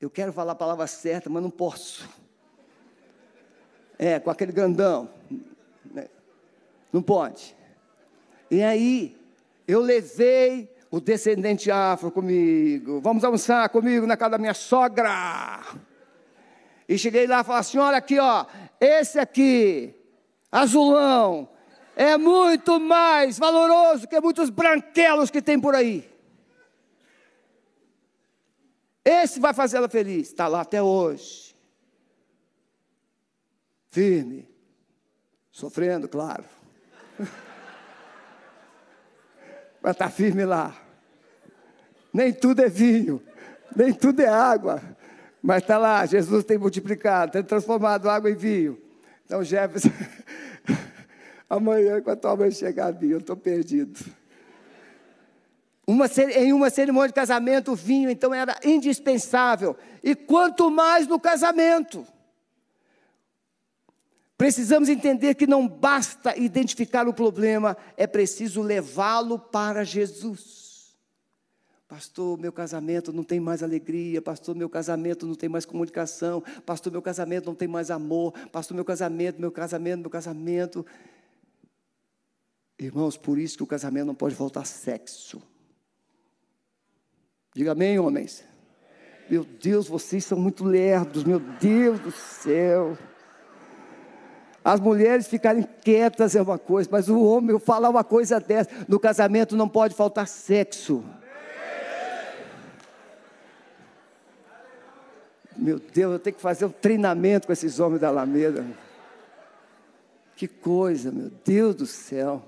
Eu 0.00 0.08
quero 0.08 0.32
falar 0.32 0.52
a 0.52 0.56
palavra 0.56 0.86
certa, 0.86 1.28
mas 1.28 1.42
não 1.42 1.50
posso. 1.50 2.08
É, 3.98 4.18
com 4.18 4.30
aquele 4.30 4.52
grandão. 4.52 5.12
Não 6.92 7.02
pode. 7.02 7.56
E 8.50 8.62
aí, 8.62 9.16
eu 9.66 9.80
levei 9.80 10.68
o 10.90 11.00
descendente 11.00 11.70
afro 11.70 12.10
comigo. 12.10 13.00
Vamos 13.00 13.22
almoçar 13.22 13.68
comigo 13.68 14.06
na 14.06 14.16
casa 14.16 14.32
da 14.32 14.38
minha 14.38 14.54
sogra. 14.54 15.60
E 16.88 16.98
cheguei 16.98 17.26
lá 17.26 17.40
e 17.40 17.44
falei 17.44 17.60
assim: 17.60 17.78
olha 17.78 17.98
aqui, 17.98 18.18
ó, 18.18 18.44
esse 18.80 19.18
aqui, 19.18 19.94
azulão, 20.50 21.48
é 21.94 22.18
muito 22.18 22.80
mais 22.80 23.38
valoroso 23.38 24.08
que 24.08 24.20
muitos 24.20 24.50
branquelos 24.50 25.30
que 25.30 25.40
tem 25.40 25.60
por 25.60 25.74
aí. 25.74 26.10
Esse 29.04 29.38
vai 29.38 29.54
fazer 29.54 29.76
ela 29.76 29.88
feliz. 29.88 30.28
Está 30.28 30.48
lá 30.48 30.62
até 30.62 30.82
hoje. 30.82 31.54
Firme. 33.90 34.48
Sofrendo, 35.50 36.08
claro. 36.08 36.44
Mas 39.82 39.92
está 39.92 40.10
firme 40.10 40.44
lá. 40.44 40.74
Nem 42.12 42.32
tudo 42.32 42.62
é 42.62 42.68
vinho, 42.68 43.22
nem 43.74 43.92
tudo 43.92 44.20
é 44.20 44.28
água. 44.28 44.80
Mas 45.42 45.62
está 45.62 45.78
lá, 45.78 46.04
Jesus 46.04 46.44
tem 46.44 46.58
multiplicado, 46.58 47.32
tem 47.32 47.42
transformado 47.42 48.10
água 48.10 48.30
em 48.30 48.34
vinho. 48.34 48.78
Então, 49.24 49.42
Jefferson, 49.42 49.90
amanhã, 51.48 52.00
quando 52.02 52.18
a 52.18 52.20
tua 52.20 52.36
mãe 52.36 52.50
chegar, 52.50 52.94
eu 53.02 53.18
estou 53.18 53.36
perdido. 53.36 53.98
Uma, 55.86 56.06
em 56.36 56.52
uma 56.52 56.68
cerimônia 56.68 57.08
de 57.08 57.14
casamento, 57.14 57.72
o 57.72 57.76
vinho, 57.76 58.10
então, 58.10 58.34
era 58.34 58.58
indispensável. 58.64 59.76
E 60.04 60.14
quanto 60.14 60.70
mais 60.70 61.06
no 61.06 61.18
casamento. 61.18 62.06
Precisamos 64.40 64.88
entender 64.88 65.34
que 65.34 65.46
não 65.46 65.68
basta 65.68 66.34
identificar 66.34 67.06
o 67.06 67.12
problema, 67.12 67.76
é 67.94 68.06
preciso 68.06 68.62
levá-lo 68.62 69.38
para 69.38 69.84
Jesus. 69.84 70.96
Pastor, 71.86 72.38
meu 72.38 72.50
casamento 72.50 73.12
não 73.12 73.22
tem 73.22 73.38
mais 73.38 73.62
alegria. 73.62 74.22
Pastor, 74.22 74.56
meu 74.56 74.70
casamento 74.70 75.26
não 75.26 75.34
tem 75.34 75.46
mais 75.46 75.66
comunicação. 75.66 76.42
Pastor, 76.64 76.90
meu 76.90 77.02
casamento 77.02 77.48
não 77.48 77.54
tem 77.54 77.68
mais 77.68 77.90
amor. 77.90 78.32
Pastor, 78.48 78.74
meu 78.74 78.82
casamento, 78.82 79.38
meu 79.38 79.52
casamento, 79.52 80.00
meu 80.00 80.10
casamento. 80.10 80.86
Irmãos, 82.78 83.18
por 83.18 83.38
isso 83.38 83.58
que 83.58 83.62
o 83.62 83.66
casamento 83.66 84.06
não 84.06 84.14
pode 84.14 84.34
voltar 84.34 84.64
sexo. 84.64 85.42
Diga 87.54 87.72
amém, 87.72 87.98
homens. 87.98 88.42
Meu 89.28 89.44
Deus, 89.44 89.86
vocês 89.86 90.24
são 90.24 90.40
muito 90.40 90.64
lerdos, 90.64 91.24
meu 91.24 91.40
Deus 91.40 92.00
do 92.00 92.10
céu. 92.10 92.96
As 94.64 94.78
mulheres 94.78 95.26
ficarem 95.26 95.66
quietas 95.82 96.36
é 96.36 96.42
uma 96.42 96.58
coisa, 96.58 96.88
mas 96.92 97.08
o 97.08 97.22
homem 97.22 97.58
falar 97.58 97.88
uma 97.88 98.04
coisa 98.04 98.38
dessa, 98.38 98.70
no 98.86 99.00
casamento 99.00 99.56
não 99.56 99.68
pode 99.68 99.94
faltar 99.94 100.28
sexo. 100.28 101.02
Meu 105.56 105.78
Deus, 105.78 106.12
eu 106.12 106.18
tenho 106.18 106.36
que 106.36 106.42
fazer 106.42 106.64
um 106.64 106.70
treinamento 106.70 107.46
com 107.46 107.52
esses 107.52 107.80
homens 107.80 108.00
da 108.00 108.08
Alameda. 108.08 108.64
Que 110.36 110.48
coisa, 110.48 111.10
meu 111.10 111.30
Deus 111.44 111.74
do 111.74 111.86
céu. 111.86 112.42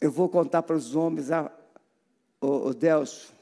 Eu 0.00 0.10
vou 0.10 0.28
contar 0.28 0.62
para 0.62 0.74
os 0.74 0.96
homens, 0.96 1.28
o, 2.40 2.46
o 2.46 2.74
Deus, 2.74 3.32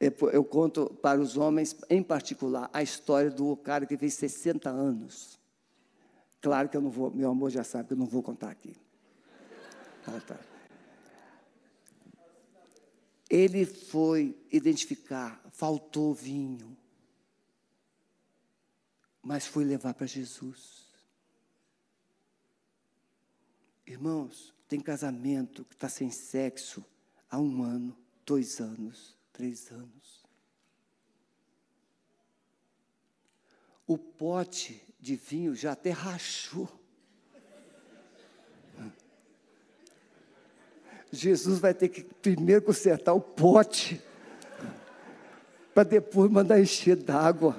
eu 0.00 0.44
conto 0.44 0.86
para 1.02 1.20
os 1.20 1.36
homens, 1.36 1.76
em 1.90 2.02
particular, 2.02 2.70
a 2.72 2.82
história 2.82 3.30
do 3.30 3.56
cara 3.56 3.84
que 3.84 3.96
fez 3.96 4.14
60 4.14 4.70
anos. 4.70 5.38
Claro 6.40 6.68
que 6.68 6.76
eu 6.76 6.80
não 6.80 6.90
vou, 6.90 7.10
meu 7.10 7.30
amor 7.30 7.50
já 7.50 7.64
sabe 7.64 7.88
que 7.88 7.94
eu 7.94 7.98
não 7.98 8.06
vou 8.06 8.22
contar 8.22 8.50
aqui. 8.50 8.76
Tá, 10.04 10.20
tá 10.20 10.38
ele 13.28 13.66
foi 13.66 14.34
identificar, 14.50 15.42
faltou 15.52 16.14
vinho, 16.14 16.76
mas 19.22 19.46
foi 19.46 19.64
levar 19.64 19.92
para 19.92 20.06
Jesus. 20.06 20.86
Irmãos, 23.86 24.54
tem 24.66 24.80
casamento 24.80 25.64
que 25.64 25.74
está 25.74 25.88
sem 25.88 26.10
sexo 26.10 26.84
há 27.30 27.38
um 27.38 27.62
ano, 27.62 27.96
dois 28.24 28.60
anos, 28.60 29.17
três 29.38 29.70
anos. 29.70 30.26
O 33.86 33.96
pote 33.96 34.82
de 34.98 35.14
vinho 35.14 35.54
já 35.54 35.72
até 35.72 35.90
rachou. 35.90 36.68
Jesus 41.10 41.60
vai 41.60 41.72
ter 41.72 41.88
que 41.88 42.02
primeiro 42.02 42.62
consertar 42.62 43.14
o 43.14 43.20
pote, 43.20 44.02
para 45.72 45.84
depois 45.84 46.30
mandar 46.30 46.60
encher 46.60 46.96
d'água. 46.96 47.56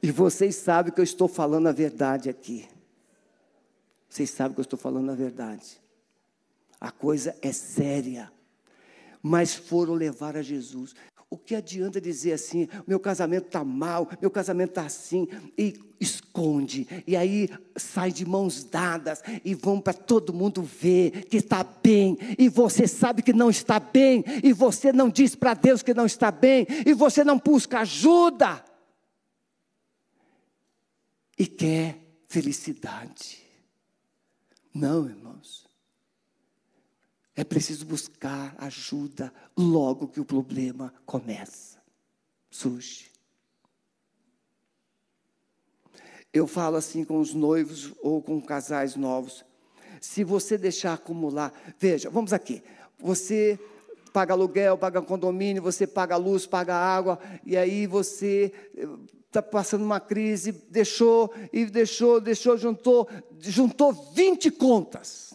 E 0.00 0.12
vocês 0.12 0.54
sabem 0.54 0.94
que 0.94 1.00
eu 1.00 1.04
estou 1.04 1.26
falando 1.26 1.66
a 1.66 1.72
verdade 1.72 2.30
aqui. 2.30 2.68
Vocês 4.08 4.30
sabem 4.30 4.54
que 4.54 4.60
eu 4.60 4.62
estou 4.62 4.78
falando 4.78 5.10
a 5.10 5.14
verdade. 5.14 5.79
A 6.80 6.90
coisa 6.90 7.36
é 7.42 7.52
séria. 7.52 8.32
Mas 9.22 9.54
foram 9.54 9.94
levar 9.94 10.36
a 10.36 10.42
Jesus. 10.42 10.94
O 11.28 11.38
que 11.38 11.54
adianta 11.54 12.00
dizer 12.00 12.32
assim, 12.32 12.68
meu 12.88 12.98
casamento 12.98 13.46
está 13.46 13.62
mal, 13.62 14.08
meu 14.20 14.30
casamento 14.30 14.70
está 14.70 14.84
assim, 14.84 15.28
e 15.56 15.78
esconde, 16.00 16.88
e 17.06 17.14
aí 17.14 17.48
sai 17.76 18.10
de 18.10 18.26
mãos 18.26 18.64
dadas, 18.64 19.22
e 19.44 19.54
vão 19.54 19.80
para 19.80 19.92
todo 19.92 20.32
mundo 20.32 20.60
ver 20.60 21.26
que 21.26 21.36
está 21.36 21.62
bem, 21.62 22.18
e 22.36 22.48
você 22.48 22.88
sabe 22.88 23.22
que 23.22 23.32
não 23.32 23.48
está 23.48 23.78
bem, 23.78 24.24
e 24.42 24.52
você 24.52 24.92
não 24.92 25.08
diz 25.08 25.36
para 25.36 25.54
Deus 25.54 25.84
que 25.84 25.94
não 25.94 26.06
está 26.06 26.32
bem, 26.32 26.66
e 26.84 26.92
você 26.92 27.22
não 27.22 27.38
busca 27.38 27.78
ajuda, 27.80 28.64
e 31.38 31.46
quer 31.46 31.96
felicidade. 32.26 33.38
Não, 34.74 35.06
irmãos. 35.06 35.59
É 37.40 37.44
preciso 37.44 37.86
buscar 37.86 38.54
ajuda 38.58 39.32
logo 39.56 40.08
que 40.08 40.20
o 40.20 40.26
problema 40.26 40.92
começa, 41.06 41.78
surge. 42.50 43.10
Eu 46.34 46.46
falo 46.46 46.76
assim 46.76 47.02
com 47.02 47.18
os 47.18 47.32
noivos 47.32 47.94
ou 48.02 48.20
com 48.20 48.42
casais 48.42 48.94
novos. 48.94 49.42
Se 50.02 50.22
você 50.22 50.58
deixar 50.58 50.92
acumular, 50.92 51.50
veja, 51.78 52.10
vamos 52.10 52.34
aqui. 52.34 52.62
Você 52.98 53.58
paga 54.12 54.34
aluguel, 54.34 54.76
paga 54.76 55.00
condomínio, 55.00 55.62
você 55.62 55.86
paga 55.86 56.18
luz, 56.18 56.44
paga 56.44 56.74
água, 56.74 57.18
e 57.42 57.56
aí 57.56 57.86
você 57.86 58.52
está 59.28 59.40
passando 59.40 59.82
uma 59.82 59.98
crise, 59.98 60.52
deixou 60.52 61.32
e 61.50 61.64
deixou, 61.64 62.20
deixou, 62.20 62.58
juntou, 62.58 63.08
juntou 63.38 63.94
20 64.12 64.50
contas. 64.50 65.29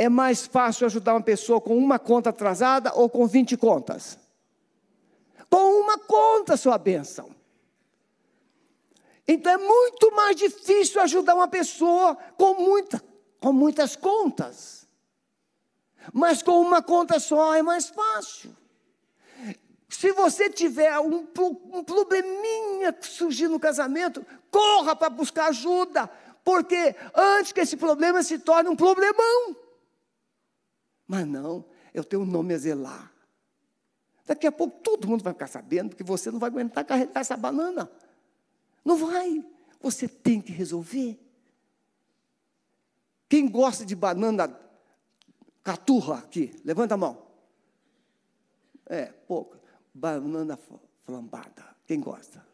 É 0.00 0.08
mais 0.08 0.46
fácil 0.46 0.86
ajudar 0.86 1.14
uma 1.14 1.22
pessoa 1.22 1.60
com 1.60 1.76
uma 1.76 1.98
conta 1.98 2.30
atrasada 2.30 2.92
ou 2.94 3.10
com 3.10 3.26
20 3.26 3.56
contas? 3.56 4.16
Com 5.50 5.80
uma 5.80 5.98
conta, 5.98 6.56
sua 6.56 6.78
bênção. 6.78 7.34
Então 9.26 9.52
é 9.52 9.58
muito 9.58 10.14
mais 10.14 10.36
difícil 10.36 11.02
ajudar 11.02 11.34
uma 11.34 11.48
pessoa 11.48 12.16
com, 12.36 12.54
muita, 12.54 13.02
com 13.40 13.52
muitas 13.52 13.96
contas. 13.96 14.86
Mas 16.12 16.42
com 16.42 16.60
uma 16.60 16.80
conta 16.80 17.18
só 17.18 17.54
é 17.54 17.60
mais 17.60 17.88
fácil. 17.88 18.56
Se 19.88 20.12
você 20.12 20.48
tiver 20.48 20.96
um, 21.00 21.26
um 21.72 21.82
probleminha 21.82 22.94
surgir 23.00 23.48
no 23.48 23.58
casamento, 23.58 24.24
corra 24.50 24.94
para 24.94 25.10
buscar 25.10 25.48
ajuda, 25.48 26.08
porque 26.44 26.94
antes 27.14 27.52
que 27.52 27.60
esse 27.60 27.76
problema 27.76 28.22
se 28.22 28.38
torne 28.38 28.70
um 28.70 28.76
problemão. 28.76 29.56
Mas 31.08 31.26
não, 31.26 31.64
eu 31.92 32.04
tenho 32.04 32.22
um 32.22 32.26
nome 32.26 32.54
a 32.54 32.58
zelar. 32.58 33.12
Daqui 34.26 34.46
a 34.46 34.52
pouco 34.52 34.78
todo 34.80 35.08
mundo 35.08 35.24
vai 35.24 35.32
ficar 35.32 35.46
sabendo 35.46 35.96
que 35.96 36.04
você 36.04 36.30
não 36.30 36.38
vai 36.38 36.50
aguentar 36.50 36.84
carregar 36.84 37.18
essa 37.18 37.36
banana. 37.36 37.90
Não 38.84 38.96
vai. 38.98 39.42
Você 39.80 40.06
tem 40.06 40.40
que 40.40 40.52
resolver. 40.52 41.18
Quem 43.26 43.48
gosta 43.48 43.86
de 43.86 43.96
banana 43.96 44.54
caturra 45.64 46.18
aqui? 46.18 46.54
Levanta 46.62 46.94
a 46.94 46.98
mão. 46.98 47.26
É, 48.86 49.06
pouco 49.06 49.58
banana 49.94 50.58
flambada. 51.04 51.64
Quem 51.86 52.00
gosta? 52.00 52.46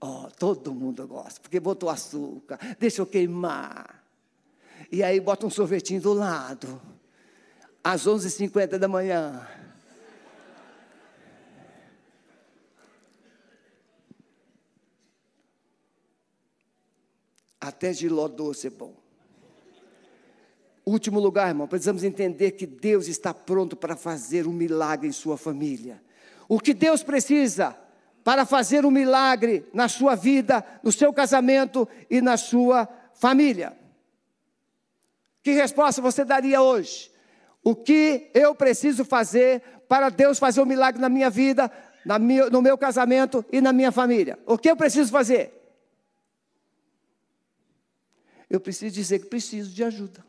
Oh, 0.00 0.28
todo 0.36 0.74
mundo 0.74 1.06
gosta, 1.06 1.40
porque 1.40 1.60
botou 1.60 1.88
açúcar, 1.88 2.58
deixa 2.78 3.02
eu 3.02 3.06
queimar. 3.06 4.02
E 4.90 5.02
aí 5.02 5.20
bota 5.20 5.46
um 5.46 5.50
sorvetinho 5.50 6.00
do 6.00 6.12
lado, 6.12 6.80
às 7.82 8.06
11h50 8.06 8.78
da 8.78 8.86
manhã. 8.86 9.46
Até 17.60 17.92
giló 17.92 18.26
doce 18.28 18.66
é 18.66 18.70
bom. 18.70 18.94
Último 20.84 21.20
lugar, 21.20 21.48
irmão, 21.48 21.68
precisamos 21.68 22.02
entender 22.02 22.52
que 22.52 22.66
Deus 22.66 23.06
está 23.06 23.32
pronto 23.32 23.76
para 23.76 23.94
fazer 23.94 24.48
um 24.48 24.52
milagre 24.52 25.08
em 25.08 25.12
sua 25.12 25.36
família. 25.36 26.02
O 26.48 26.58
que 26.58 26.74
Deus 26.74 27.04
precisa 27.04 27.76
para 28.24 28.44
fazer 28.44 28.84
um 28.84 28.90
milagre 28.90 29.64
na 29.72 29.88
sua 29.88 30.16
vida, 30.16 30.64
no 30.82 30.90
seu 30.90 31.12
casamento 31.12 31.88
e 32.10 32.20
na 32.20 32.36
sua 32.36 32.88
família? 33.14 33.78
Que 35.40 35.52
resposta 35.52 36.02
você 36.02 36.24
daria 36.24 36.60
hoje? 36.60 37.11
O 37.62 37.74
que 37.74 38.30
eu 38.34 38.54
preciso 38.54 39.04
fazer 39.04 39.62
para 39.88 40.08
Deus 40.08 40.38
fazer 40.38 40.60
um 40.60 40.66
milagre 40.66 41.00
na 41.00 41.08
minha 41.08 41.30
vida, 41.30 41.70
na 42.04 42.18
minha, 42.18 42.50
no 42.50 42.60
meu 42.60 42.76
casamento 42.76 43.44
e 43.52 43.60
na 43.60 43.72
minha 43.72 43.92
família? 43.92 44.38
O 44.46 44.58
que 44.58 44.70
eu 44.70 44.76
preciso 44.76 45.10
fazer? 45.12 45.52
Eu 48.50 48.60
preciso 48.60 48.94
dizer 48.94 49.20
que 49.20 49.26
preciso 49.26 49.70
de 49.70 49.84
ajuda. 49.84 50.24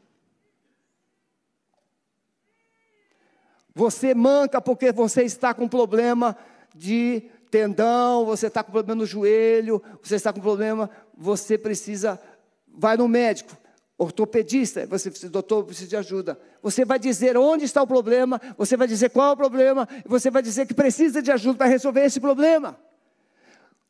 Você 3.76 4.14
manca 4.14 4.62
porque 4.62 4.92
você 4.92 5.24
está 5.24 5.54
com 5.54 5.68
problema 5.68 6.38
de 6.76 7.30
tendão, 7.50 8.26
você 8.26 8.48
está 8.48 8.64
com 8.64 8.72
problema 8.72 9.02
no 9.02 9.06
joelho, 9.06 9.82
você 10.02 10.16
está 10.16 10.32
com 10.32 10.40
problema, 10.40 10.90
você 11.18 11.58
precisa, 11.58 12.22
vai 12.68 12.96
no 12.96 13.08
médico, 13.08 13.58
ortopedista, 14.04 14.86
você 14.86 15.10
precisa, 15.10 15.32
doutor, 15.32 15.64
precisa 15.66 15.90
de 15.90 15.96
ajuda. 15.96 16.40
Você 16.62 16.86
vai 16.86 17.00
dizer 17.00 17.38
onde 17.38 17.66
está 17.66 17.82
o 17.82 17.88
problema, 17.88 18.40
você 18.58 18.78
vai 18.78 18.88
dizer 18.88 19.10
qual 19.10 19.30
é 19.30 19.34
o 19.34 19.38
problema, 19.38 19.88
você 20.06 20.30
vai 20.30 20.42
dizer 20.42 20.68
que 20.68 20.74
precisa 20.74 21.22
de 21.22 21.32
ajuda 21.32 21.58
para 21.58 21.68
resolver 21.68 22.02
esse 22.04 22.20
problema. 22.20 22.80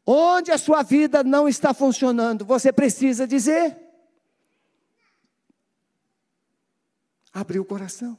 Onde 0.05 0.51
a 0.51 0.57
sua 0.57 0.83
vida 0.83 1.23
não 1.23 1.47
está 1.47 1.73
funcionando, 1.73 2.45
você 2.45 2.71
precisa 2.71 3.25
dizer. 3.25 3.77
Abrir 7.33 7.59
o 7.59 7.65
coração. 7.65 8.17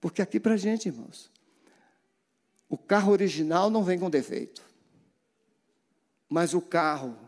Porque 0.00 0.20
aqui 0.20 0.38
para 0.38 0.54
a 0.54 0.56
gente, 0.58 0.86
irmãos, 0.88 1.30
o 2.68 2.76
carro 2.76 3.12
original 3.12 3.70
não 3.70 3.82
vem 3.82 3.98
com 3.98 4.10
defeito. 4.10 4.62
Mas 6.28 6.52
o 6.52 6.60
carro 6.60 7.23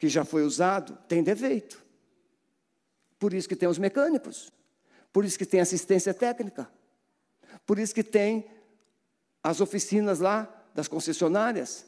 que 0.00 0.08
já 0.08 0.24
foi 0.24 0.42
usado 0.42 0.98
tem 1.06 1.22
defeito. 1.22 1.84
Por 3.18 3.34
isso 3.34 3.46
que 3.46 3.54
tem 3.54 3.68
os 3.68 3.78
mecânicos. 3.78 4.50
Por 5.12 5.26
isso 5.26 5.38
que 5.38 5.44
tem 5.44 5.60
assistência 5.60 6.14
técnica. 6.14 6.72
Por 7.66 7.78
isso 7.78 7.94
que 7.94 8.02
tem 8.02 8.50
as 9.42 9.60
oficinas 9.60 10.18
lá 10.18 10.48
das 10.74 10.88
concessionárias. 10.88 11.84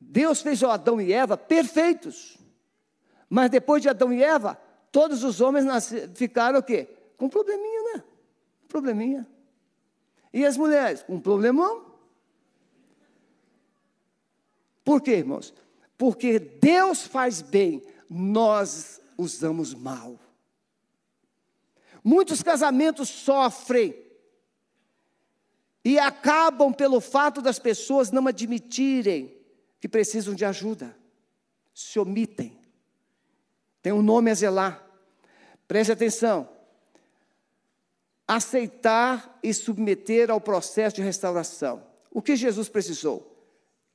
Deus 0.00 0.42
fez 0.42 0.60
o 0.60 0.66
Adão 0.66 1.00
e 1.00 1.12
Eva 1.12 1.36
perfeitos. 1.36 2.36
Mas 3.30 3.48
depois 3.48 3.80
de 3.80 3.88
Adão 3.88 4.12
e 4.12 4.20
Eva, 4.24 4.60
todos 4.90 5.22
os 5.22 5.40
homens 5.40 5.66
ficaram 6.16 6.58
o 6.58 6.62
quê? 6.64 6.88
Com 7.16 7.28
probleminha, 7.28 7.94
né? 7.94 8.04
Probleminha. 8.66 9.26
E 10.32 10.44
as 10.44 10.56
mulheres? 10.56 11.04
Um 11.08 11.20
problemão. 11.20 11.94
Por 14.84 15.00
quê, 15.00 15.12
irmãos? 15.12 15.54
Porque 15.96 16.38
Deus 16.38 17.06
faz 17.06 17.40
bem, 17.42 17.82
nós 18.08 19.00
usamos 19.16 19.74
mal. 19.74 20.18
Muitos 22.02 22.42
casamentos 22.42 23.08
sofrem 23.08 23.96
e 25.84 25.98
acabam 25.98 26.72
pelo 26.72 27.00
fato 27.00 27.40
das 27.40 27.58
pessoas 27.58 28.10
não 28.10 28.26
admitirem 28.26 29.36
que 29.80 29.88
precisam 29.88 30.34
de 30.34 30.44
ajuda. 30.44 30.96
Se 31.74 31.98
omitem. 31.98 32.58
Tem 33.82 33.92
um 33.92 34.02
nome 34.02 34.30
a 34.30 34.34
zelar. 34.34 34.84
Preste 35.66 35.92
atenção 35.92 36.56
aceitar 38.26 39.38
e 39.42 39.54
submeter 39.54 40.30
ao 40.30 40.40
processo 40.40 40.96
de 40.96 41.02
restauração. 41.02 41.86
O 42.10 42.20
que 42.20 42.34
Jesus 42.34 42.68
precisou? 42.68 43.32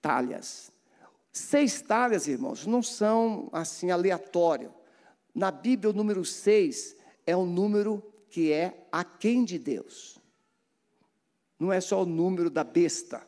Talhas. 0.01 0.70
Seis 1.31 1.81
talhas, 1.81 2.27
irmãos, 2.27 2.65
não 2.65 2.83
são 2.83 3.49
assim 3.53 3.89
aleatório. 3.89 4.73
Na 5.33 5.49
Bíblia, 5.49 5.89
o 5.89 5.93
número 5.93 6.25
seis 6.25 6.95
é 7.25 7.35
um 7.35 7.45
número 7.45 8.03
que 8.29 8.51
é 8.51 8.87
aquém 8.91 9.45
de 9.45 9.57
Deus. 9.57 10.19
Não 11.57 11.71
é 11.71 11.79
só 11.79 12.01
o 12.01 12.05
número 12.05 12.49
da 12.49 12.63
besta. 12.63 13.25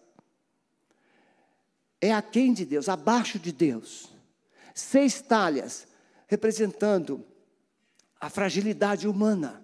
É 2.02 2.12
aquém 2.12 2.52
de 2.54 2.66
Deus, 2.66 2.90
abaixo 2.90 3.40
de 3.40 3.52
Deus. 3.52 4.10
Seis 4.76 5.22
talhas, 5.22 5.88
representando 6.28 7.26
a 8.20 8.30
fragilidade 8.30 9.08
humana, 9.08 9.64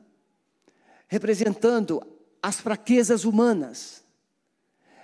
representando 1.08 2.02
as 2.42 2.60
fraquezas 2.60 3.26
humanas, 3.26 4.04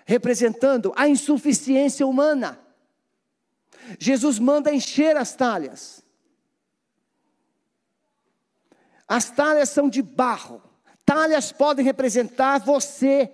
representando 0.05 0.93
a 0.95 1.09
insuficiência 1.09 2.05
humana. 2.05 2.64
Jesus 3.99 4.39
manda 4.39 4.74
encher 4.74 5.16
as 5.18 5.36
talhas. 5.36 6.03
As 9.07 9.30
talhas 9.30 9.70
são 9.70 9.89
de 9.89 10.01
barro. 10.01 10.61
Talhas 11.05 11.51
podem 11.51 11.86
representar 11.86 12.59
você. 12.59 13.32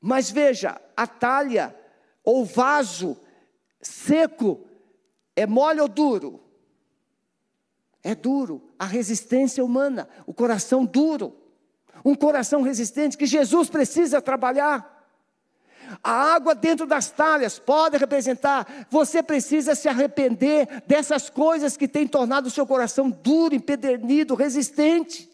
Mas 0.00 0.30
veja, 0.30 0.80
a 0.96 1.06
talha 1.06 1.74
ou 2.22 2.44
vaso 2.44 3.16
seco 3.80 4.64
é 5.34 5.46
mole 5.46 5.80
ou 5.80 5.88
duro? 5.88 6.40
É 8.02 8.14
duro. 8.14 8.70
A 8.78 8.84
resistência 8.84 9.64
humana, 9.64 10.08
o 10.26 10.32
coração 10.32 10.84
duro. 10.84 11.36
Um 12.04 12.14
coração 12.14 12.62
resistente 12.62 13.16
que 13.16 13.26
Jesus 13.26 13.68
precisa 13.68 14.20
trabalhar. 14.20 14.93
A 16.02 16.34
água 16.34 16.54
dentro 16.54 16.86
das 16.86 17.10
talhas 17.10 17.58
pode 17.58 17.96
representar, 17.96 18.86
você 18.90 19.22
precisa 19.22 19.74
se 19.74 19.88
arrepender 19.88 20.82
dessas 20.86 21.28
coisas 21.30 21.76
que 21.76 21.88
têm 21.88 22.06
tornado 22.06 22.46
o 22.46 22.50
seu 22.50 22.66
coração 22.66 23.10
duro, 23.10 23.54
empedernido, 23.54 24.34
resistente. 24.34 25.30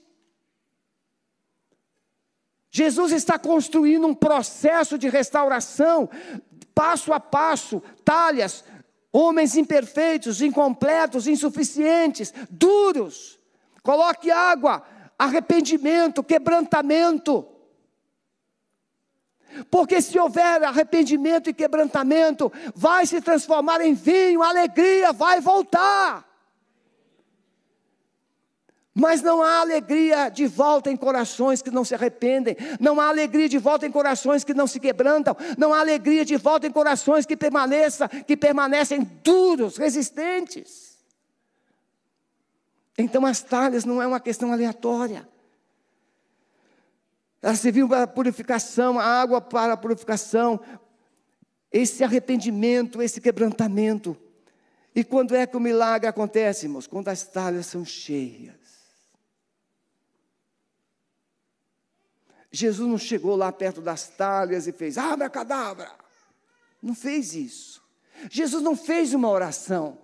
Jesus 2.71 3.13
está 3.13 3.39
construindo 3.39 4.07
um 4.07 4.15
processo 4.15 4.97
de 4.97 5.09
restauração, 5.09 6.09
passo 6.75 7.13
a 7.13 7.19
passo, 7.19 7.83
talhas, 8.05 8.65
homens 9.13 9.57
imperfeitos, 9.57 10.41
incompletos, 10.41 11.27
insuficientes, 11.27 12.33
duros. 12.49 13.41
Coloque 13.83 14.31
água, 14.31 14.85
arrependimento, 15.19 16.23
quebrantamento. 16.23 17.47
Porque 19.71 20.01
se 20.01 20.19
houver 20.19 20.63
arrependimento 20.63 21.51
e 21.51 21.55
quebrantamento, 21.55 22.53
vai 22.75 23.07
se 23.07 23.21
transformar 23.21 23.81
em 23.81 23.95
vinho, 23.95 24.43
alegria 24.43 25.13
vai 25.13 25.41
voltar. 25.41 26.29
Mas 28.95 29.23
não 29.23 29.41
há 29.41 29.61
alegria 29.61 30.29
de 30.29 30.47
volta 30.47 30.91
em 30.91 30.97
corações 30.97 31.63
que 31.63 31.71
não 31.71 31.85
se 31.85 31.95
arrependem, 31.95 32.57
não 32.81 33.01
há 33.01 33.09
alegria 33.09 33.49
de 33.49 33.57
volta 33.57 33.87
em 33.87 33.91
corações 33.91 34.43
que 34.43 34.53
não 34.53 34.67
se 34.67 34.81
quebrantam, 34.81 35.37
não 35.57 35.73
há 35.73 35.81
alegria 35.81 36.25
de 36.25 36.37
volta 36.37 36.67
em 36.67 36.73
corações 36.73 37.25
que 37.25 37.37
permaneçam, 37.37 38.09
que 38.09 38.37
permanecem 38.37 39.03
duros, 39.23 39.77
resistentes. 39.77 40.99
Então 42.99 43.25
as 43.25 43.41
talhas 43.41 43.85
não 43.85 44.03
é 44.03 44.07
uma 44.07 44.21
questão 44.21 44.53
aleatória. 44.53 45.27
Ela 47.43 47.55
serviu 47.55 47.89
para 47.89 48.03
a 48.03 48.07
purificação, 48.07 48.99
a 48.99 49.05
água 49.05 49.41
para 49.41 49.73
a 49.73 49.77
purificação, 49.77 50.61
esse 51.73 52.05
arrependimento, 52.05 53.01
esse 53.01 53.21
quebrantamento. 53.21 54.17
E 54.95 55.03
quando 55.03 55.35
é 55.35 55.47
que 55.47 55.57
o 55.57 55.61
milagre 55.61 56.09
acontece, 56.09 56.67
irmãos? 56.67 56.87
Quando 56.87 57.09
as 57.09 57.25
talhas 57.25 57.67
são 57.67 57.85
cheias. 57.85 58.61
Jesus 62.53 62.89
não 62.89 62.99
chegou 62.99 63.37
lá 63.37 63.53
perto 63.53 63.81
das 63.81 64.09
talhas 64.09 64.67
e 64.67 64.73
fez, 64.73 64.99
abra 64.99 65.31
cadabra. 65.31 65.91
Não 66.83 66.95
fez 66.95 67.35
isso. 67.35 67.83
Jesus 68.29 68.63
não 68.63 68.77
fez 68.77 69.15
uma 69.15 69.31
oração. 69.31 69.99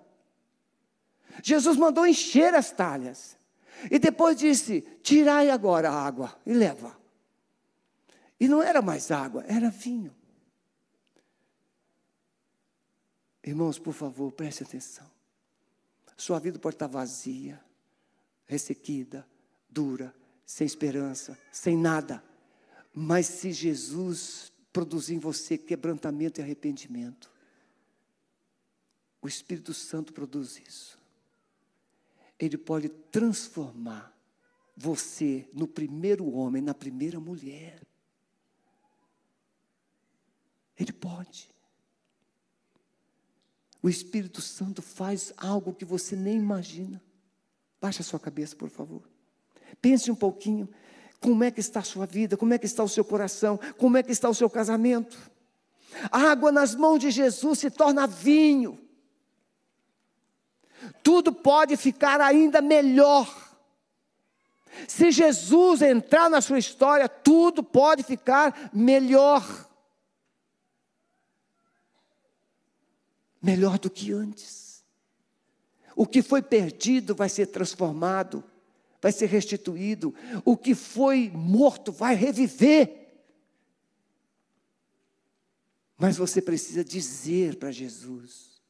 Jesus 1.43 1.77
mandou 1.77 2.07
encher 2.07 2.55
as 2.55 2.71
talhas. 2.71 3.37
E 3.91 3.99
depois 3.99 4.37
disse: 4.37 4.81
Tirai 5.03 5.51
agora 5.51 5.91
a 5.91 6.07
água 6.07 6.35
e 6.47 6.53
leva. 6.53 6.96
E 8.39 8.49
não 8.49 8.63
era 8.63 8.83
mais 8.83 9.11
água, 9.11 9.45
era 9.47 9.71
vinho. 9.71 10.15
Irmãos, 13.43 13.79
por 13.79 13.95
favor, 13.95 14.33
preste 14.33 14.63
atenção. 14.63 15.11
Sua 16.17 16.39
vida 16.39 16.59
pode 16.59 16.77
estar 16.77 16.87
vazia, 16.87 17.63
ressequida, 18.47 19.27
dura, 19.69 20.15
sem 20.45 20.67
esperança, 20.67 21.39
sem 21.53 21.77
nada. 21.77 22.23
Mas 22.93 23.27
se 23.27 23.53
Jesus 23.53 24.53
produzir 24.73 25.15
em 25.15 25.19
você 25.19 25.57
quebrantamento 25.57 26.41
e 26.41 26.43
arrependimento, 26.43 27.31
o 29.23 29.29
Espírito 29.29 29.73
Santo 29.75 30.13
produz 30.13 30.59
isso. 30.59 30.99
Ele 32.39 32.59
pode 32.59 32.89
transformar 32.89 34.15
você 34.77 35.49
no 35.53 35.67
primeiro 35.67 36.31
homem, 36.31 36.63
na 36.63 36.75
primeira 36.75 37.19
mulher. 37.19 37.81
Ele 40.79 40.93
pode. 40.93 41.51
O 43.83 43.89
Espírito 43.89 44.41
Santo 44.41 44.83
faz 44.83 45.33
algo 45.37 45.73
que 45.73 45.85
você 45.85 46.17
nem 46.17 46.37
imagina. 46.37 47.03
Baixa 47.81 48.03
a 48.03 48.05
sua 48.05 48.19
cabeça, 48.19 48.57
por 48.57 48.69
favor. 48.69 49.03
Pense 49.81 50.11
um 50.11 50.15
pouquinho. 50.15 50.69
Como 51.21 51.45
é 51.45 51.51
que 51.51 51.61
está 51.61 51.81
a 51.81 51.85
sua 51.85 52.07
vida? 52.07 52.37
Como 52.37 52.53
é 52.53 52.59
que 52.59 52.67
está 52.67 52.83
o 52.83 52.89
seu 52.89 53.05
coração? 53.05 53.59
Como 53.79 53.97
é 53.97 54.03
que 54.03 54.13
está 54.13 54.29
o 54.29 54.35
seu 54.35 54.51
casamento? 54.51 55.17
A 56.11 56.31
água 56.31 56.53
nas 56.53 56.75
mãos 56.75 56.99
de 56.99 57.11
Jesus 57.11 57.59
se 57.61 57.71
torna 57.71 58.07
vinho. 58.07 58.79
Tudo 61.03 61.33
pode 61.33 61.77
ficar 61.77 62.21
ainda 62.21 62.61
melhor. 62.61 63.55
Se 64.87 65.11
Jesus 65.11 65.81
entrar 65.81 66.29
na 66.29 66.41
sua 66.41 66.59
história, 66.59 67.09
tudo 67.09 67.63
pode 67.63 68.03
ficar 68.03 68.71
melhor. 68.73 69.66
Melhor 73.43 73.79
do 73.79 73.91
que 73.91 74.13
antes. 74.13 74.85
O 75.95 76.07
que 76.07 76.23
foi 76.23 76.43
perdido 76.43 77.15
vai 77.15 77.29
ser 77.29 77.47
transformado, 77.47 78.45
vai 79.01 79.13
ser 79.13 79.27
restituído. 79.27 80.15
O 80.45 80.57
que 80.57 80.75
foi 80.75 81.31
morto 81.31 81.91
vai 81.91 82.15
reviver. 82.15 83.07
Mas 85.97 86.17
você 86.17 86.43
precisa 86.43 86.85
dizer 86.85 87.57
para 87.57 87.73
Jesus 87.73 88.61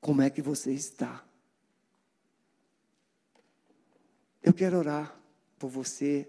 como 0.00 0.22
é 0.22 0.30
que 0.30 0.42
você 0.42 0.72
está. 0.72 1.24
Eu 4.42 4.52
quero 4.52 4.78
orar 4.78 5.16
por 5.58 5.68
você, 5.68 6.28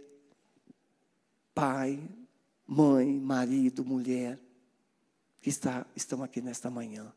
pai, 1.55 1.99
mãe, 2.67 3.19
marido, 3.19 3.83
mulher, 3.85 4.37
que 5.41 5.49
está, 5.49 5.85
estão 5.95 6.23
aqui 6.23 6.41
nesta 6.41 6.69
manhã. 6.69 7.11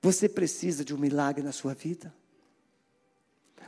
Você 0.00 0.28
precisa 0.28 0.84
de 0.84 0.94
um 0.94 0.98
milagre 0.98 1.42
na 1.42 1.52
sua 1.52 1.74
vida? 1.74 2.14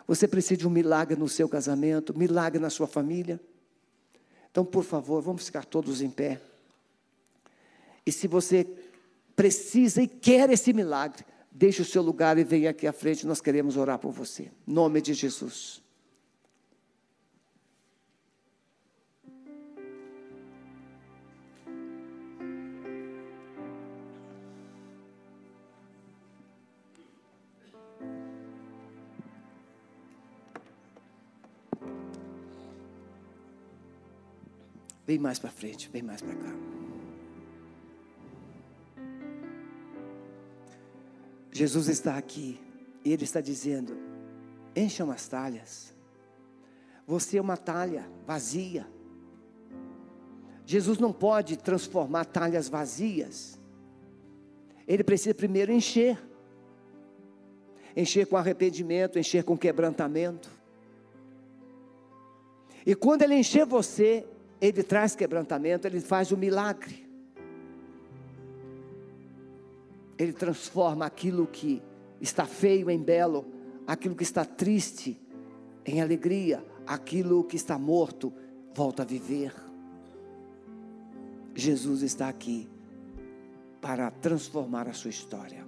Você 0.06 0.28
precisa 0.28 0.58
de 0.58 0.66
um 0.66 0.70
milagre 0.70 1.18
no 1.18 1.28
seu 1.28 1.48
casamento, 1.48 2.16
milagre 2.16 2.60
na 2.60 2.70
sua 2.70 2.86
família? 2.86 3.40
Então, 4.50 4.64
por 4.64 4.84
favor, 4.84 5.20
vamos 5.20 5.46
ficar 5.46 5.64
todos 5.64 6.00
em 6.00 6.10
pé. 6.10 6.40
E 8.04 8.12
se 8.12 8.28
você 8.28 8.66
precisa 9.34 10.00
e 10.00 10.06
quer 10.06 10.48
esse 10.50 10.72
milagre, 10.72 11.24
deixe 11.50 11.82
o 11.82 11.84
seu 11.84 12.02
lugar 12.02 12.38
e 12.38 12.44
venha 12.44 12.70
aqui 12.70 12.86
à 12.86 12.92
frente, 12.92 13.26
nós 13.26 13.40
queremos 13.40 13.76
orar 13.76 13.98
por 13.98 14.12
você. 14.12 14.50
Em 14.66 14.72
nome 14.72 15.00
de 15.00 15.12
Jesus. 15.12 15.82
Vem 35.06 35.18
mais 35.18 35.38
para 35.38 35.50
frente, 35.50 35.88
vem 35.88 36.02
mais 36.02 36.20
para 36.20 36.34
cá. 36.34 36.52
Jesus 41.52 41.88
está 41.88 42.18
aqui 42.18 42.60
e 43.04 43.12
Ele 43.12 43.24
está 43.24 43.40
dizendo: 43.40 43.96
encham 44.74 45.10
as 45.10 45.28
talhas. 45.28 45.94
Você 47.06 47.38
é 47.38 47.40
uma 47.40 47.56
talha 47.56 48.10
vazia. 48.26 48.86
Jesus 50.66 50.98
não 50.98 51.12
pode 51.12 51.56
transformar 51.56 52.24
talhas 52.24 52.68
vazias. 52.68 53.60
Ele 54.88 55.04
precisa 55.04 55.32
primeiro 55.34 55.70
encher. 55.70 56.20
Encher 57.96 58.26
com 58.26 58.36
arrependimento, 58.36 59.18
encher 59.18 59.44
com 59.44 59.56
quebrantamento. 59.56 60.50
E 62.84 62.94
quando 62.94 63.22
ele 63.22 63.36
encher 63.36 63.64
você, 63.64 64.26
ele 64.60 64.82
traz 64.82 65.14
quebrantamento, 65.14 65.86
ele 65.86 66.00
faz 66.00 66.30
o 66.32 66.36
milagre. 66.36 67.06
Ele 70.18 70.32
transforma 70.32 71.04
aquilo 71.04 71.46
que 71.46 71.82
está 72.20 72.46
feio 72.46 72.90
em 72.90 72.98
belo, 72.98 73.44
aquilo 73.86 74.14
que 74.14 74.22
está 74.22 74.44
triste 74.44 75.20
em 75.84 76.00
alegria, 76.00 76.64
aquilo 76.86 77.44
que 77.44 77.56
está 77.56 77.78
morto 77.78 78.32
volta 78.74 79.02
a 79.02 79.06
viver. 79.06 79.52
Jesus 81.54 82.02
está 82.02 82.28
aqui 82.28 82.68
para 83.80 84.10
transformar 84.10 84.88
a 84.88 84.92
sua 84.92 85.10
história. 85.10 85.66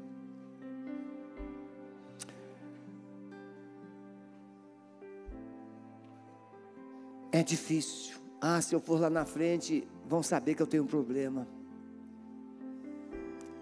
É 7.30 7.42
difícil. 7.42 8.27
Ah, 8.40 8.60
se 8.60 8.74
eu 8.74 8.80
for 8.80 9.00
lá 9.00 9.10
na 9.10 9.24
frente, 9.24 9.86
vão 10.06 10.22
saber 10.22 10.54
que 10.54 10.62
eu 10.62 10.66
tenho 10.66 10.84
um 10.84 10.86
problema. 10.86 11.46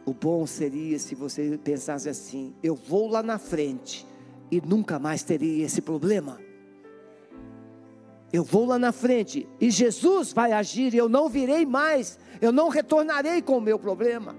O 0.05 0.12
bom 0.12 0.47
seria 0.47 0.99
se 0.99 1.14
você 1.14 1.59
pensasse 1.62 2.09
assim: 2.09 2.55
eu 2.62 2.74
vou 2.74 3.09
lá 3.09 3.22
na 3.22 3.39
frente 3.39 4.07
e 4.51 4.61
nunca 4.61 4.99
mais 4.99 5.22
teria 5.22 5.64
esse 5.64 5.81
problema. 5.81 6.39
Eu 8.33 8.45
vou 8.45 8.66
lá 8.66 8.79
na 8.79 8.93
frente 8.93 9.49
e 9.61 9.70
Jesus 9.70 10.33
vai 10.33 10.53
agir 10.53 10.93
e 10.93 10.97
eu 10.97 11.09
não 11.09 11.29
virei 11.29 11.64
mais, 11.64 12.18
eu 12.41 12.53
não 12.53 12.68
retornarei 12.68 13.41
com 13.41 13.59
o 13.59 13.61
meu 13.61 13.79
problema. 13.79 14.37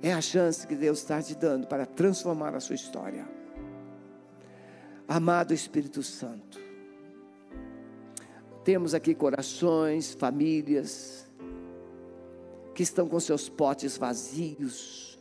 É 0.00 0.12
a 0.12 0.20
chance 0.20 0.66
que 0.66 0.74
Deus 0.74 0.98
está 0.98 1.22
te 1.22 1.34
dando 1.34 1.66
para 1.66 1.86
transformar 1.86 2.54
a 2.54 2.60
sua 2.60 2.74
história. 2.74 3.28
Amado 5.06 5.52
Espírito 5.52 6.02
Santo, 6.02 6.58
temos 8.64 8.94
aqui 8.94 9.14
corações, 9.14 10.14
famílias, 10.14 11.26
que 12.74 12.82
estão 12.82 13.08
com 13.08 13.18
seus 13.18 13.48
potes 13.48 13.96
vazios, 13.96 15.18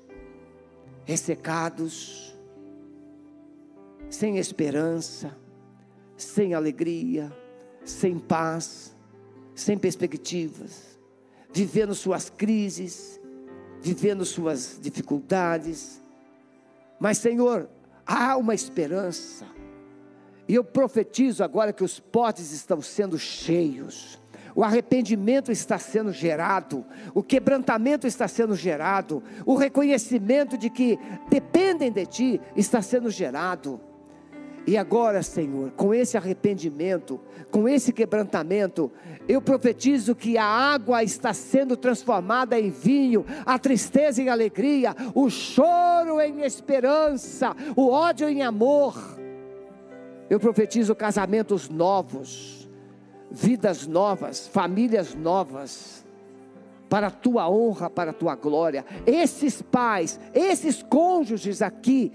ressecados, 1.06 2.36
sem 4.10 4.38
esperança, 4.38 5.36
sem 6.16 6.54
alegria, 6.54 7.36
sem 7.84 8.20
paz, 8.20 8.96
sem 9.56 9.78
perspectivas, 9.78 11.00
vivendo 11.52 11.96
suas 11.96 12.30
crises, 12.30 13.20
vivendo 13.82 14.24
suas 14.24 14.78
dificuldades. 14.80 16.02
Mas, 17.00 17.18
Senhor, 17.18 17.68
há 18.06 18.38
uma 18.38 18.54
esperança 18.54 19.46
e 20.52 20.56
eu 20.56 20.66
profetizo 20.66 21.46
agora 21.46 21.72
que 21.72 21.82
os 21.82 21.98
potes 21.98 22.52
estão 22.52 22.82
sendo 22.82 23.18
cheios. 23.18 24.20
O 24.54 24.66
arrependimento 24.66 25.50
está 25.50 25.80
sendo 25.80 26.12
gerado, 26.12 26.86
o 27.14 27.24
quebrantamento 27.24 28.06
está 28.06 28.28
sendo 28.28 28.54
gerado, 28.54 29.24
o 29.46 29.56
reconhecimento 29.56 30.58
de 30.58 30.70
que 30.70 31.00
dependem 31.30 31.90
de 31.90 32.06
Ti 32.06 32.42
está 32.54 32.82
sendo 32.82 33.10
gerado. 33.10 33.80
E 34.68 34.78
agora, 34.78 35.24
Senhor, 35.24 35.72
com 35.72 35.94
esse 35.94 36.18
arrependimento, 36.18 37.18
com 37.50 37.66
esse 37.66 37.94
quebrantamento, 37.94 38.92
eu 39.30 39.42
profetizo 39.42 40.14
que 40.14 40.38
a 40.38 40.44
água 40.44 41.02
está 41.02 41.34
sendo 41.34 41.78
transformada 41.78 42.60
em 42.60 42.70
vinho, 42.70 43.26
a 43.46 43.58
tristeza 43.58 44.22
em 44.22 44.28
alegria, 44.28 44.94
o 45.16 45.30
choro 45.30 46.20
em 46.20 46.42
esperança, 46.42 47.56
o 47.74 47.88
ódio 47.88 48.28
em 48.28 48.42
amor 48.42 49.21
eu 50.32 50.40
profetizo 50.40 50.96
casamentos 50.96 51.68
novos, 51.68 52.66
vidas 53.30 53.86
novas, 53.86 54.48
famílias 54.48 55.14
novas, 55.14 56.06
para 56.88 57.08
a 57.08 57.12
tua 57.12 57.50
honra, 57.50 57.90
para 57.90 58.12
a 58.12 58.14
tua 58.14 58.34
glória. 58.36 58.86
Esses 59.06 59.62
pais, 59.62 60.18
esses 60.34 60.82
cônjuges 60.84 61.62
aqui, 61.62 62.14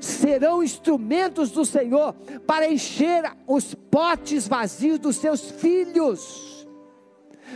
serão 0.00 0.62
instrumentos 0.62 1.50
do 1.50 1.62
Senhor 1.62 2.14
para 2.46 2.72
encher 2.72 3.30
os 3.46 3.74
potes 3.74 4.48
vazios 4.48 4.98
dos 4.98 5.16
seus 5.16 5.50
filhos. 5.50 6.66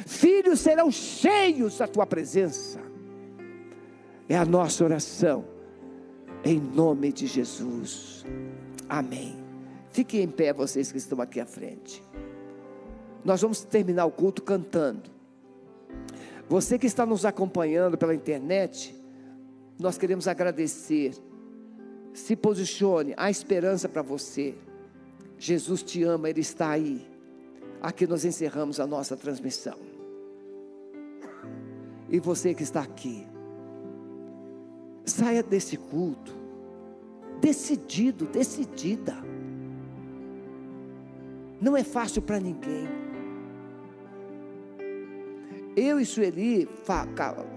Filhos 0.04 0.60
serão 0.60 0.90
cheios 0.90 1.78
da 1.78 1.88
tua 1.88 2.04
presença. 2.04 2.78
É 4.28 4.36
a 4.36 4.44
nossa 4.44 4.84
oração, 4.84 5.46
em 6.44 6.60
nome 6.60 7.14
de 7.14 7.26
Jesus. 7.26 8.26
Amém. 8.86 9.41
Fiquem 9.92 10.22
em 10.22 10.28
pé, 10.28 10.54
vocês 10.54 10.90
que 10.90 10.96
estão 10.96 11.20
aqui 11.20 11.38
à 11.38 11.44
frente. 11.44 12.02
Nós 13.22 13.42
vamos 13.42 13.62
terminar 13.62 14.06
o 14.06 14.10
culto 14.10 14.42
cantando. 14.42 15.10
Você 16.48 16.78
que 16.78 16.86
está 16.86 17.04
nos 17.04 17.24
acompanhando 17.24 17.96
pela 17.98 18.14
internet, 18.14 18.98
nós 19.78 19.98
queremos 19.98 20.26
agradecer. 20.26 21.14
Se 22.14 22.34
posicione, 22.34 23.12
há 23.16 23.30
esperança 23.30 23.88
para 23.88 24.00
você. 24.00 24.54
Jesus 25.38 25.82
te 25.82 26.02
ama, 26.02 26.30
Ele 26.30 26.40
está 26.40 26.70
aí. 26.70 27.06
Aqui 27.80 28.06
nós 28.06 28.24
encerramos 28.24 28.80
a 28.80 28.86
nossa 28.86 29.14
transmissão. 29.14 29.78
E 32.08 32.18
você 32.18 32.54
que 32.54 32.62
está 32.62 32.80
aqui, 32.80 33.26
saia 35.04 35.42
desse 35.42 35.76
culto, 35.76 36.34
decidido, 37.40 38.26
decidida 38.26 39.31
não 41.62 41.76
é 41.76 41.84
fácil 41.84 42.20
para 42.20 42.40
ninguém. 42.40 42.88
Eu 45.76 46.00
e 46.00 46.04
Sueli, 46.04 46.66
fa, 46.82 47.06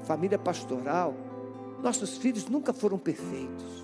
família 0.03 0.37
pastoral, 0.37 1.15
nossos 1.81 2.15
filhos 2.15 2.47
nunca 2.47 2.71
foram 2.71 2.99
perfeitos, 2.99 3.83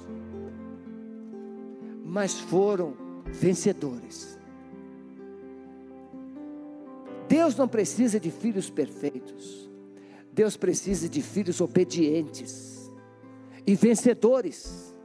mas 2.05 2.39
foram 2.39 2.93
vencedores. 3.25 4.39
Deus 7.27 7.55
não 7.55 7.67
precisa 7.67 8.19
de 8.19 8.29
filhos 8.29 8.69
perfeitos, 8.69 9.69
Deus 10.31 10.55
precisa 10.55 11.09
de 11.09 11.21
filhos 11.23 11.59
obedientes 11.59 12.91
e 13.65 13.73
vencedores. 13.73 14.95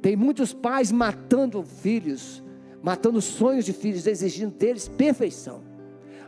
Tem 0.00 0.16
muitos 0.16 0.54
pais 0.54 0.90
matando 0.90 1.62
filhos 1.62 2.42
matando 2.84 3.18
sonhos 3.22 3.64
de 3.64 3.72
filhos, 3.72 4.06
exigindo 4.06 4.52
deles 4.52 4.88
perfeição. 4.88 5.62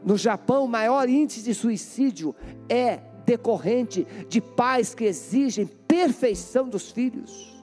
No 0.03 0.17
Japão, 0.17 0.65
o 0.65 0.69
maior 0.69 1.07
índice 1.07 1.43
de 1.43 1.53
suicídio 1.53 2.35
é 2.67 3.01
decorrente 3.27 4.07
de 4.27 4.41
pais 4.41 4.95
que 4.95 5.05
exigem 5.05 5.67
perfeição 5.67 6.67
dos 6.67 6.91
filhos. 6.91 7.63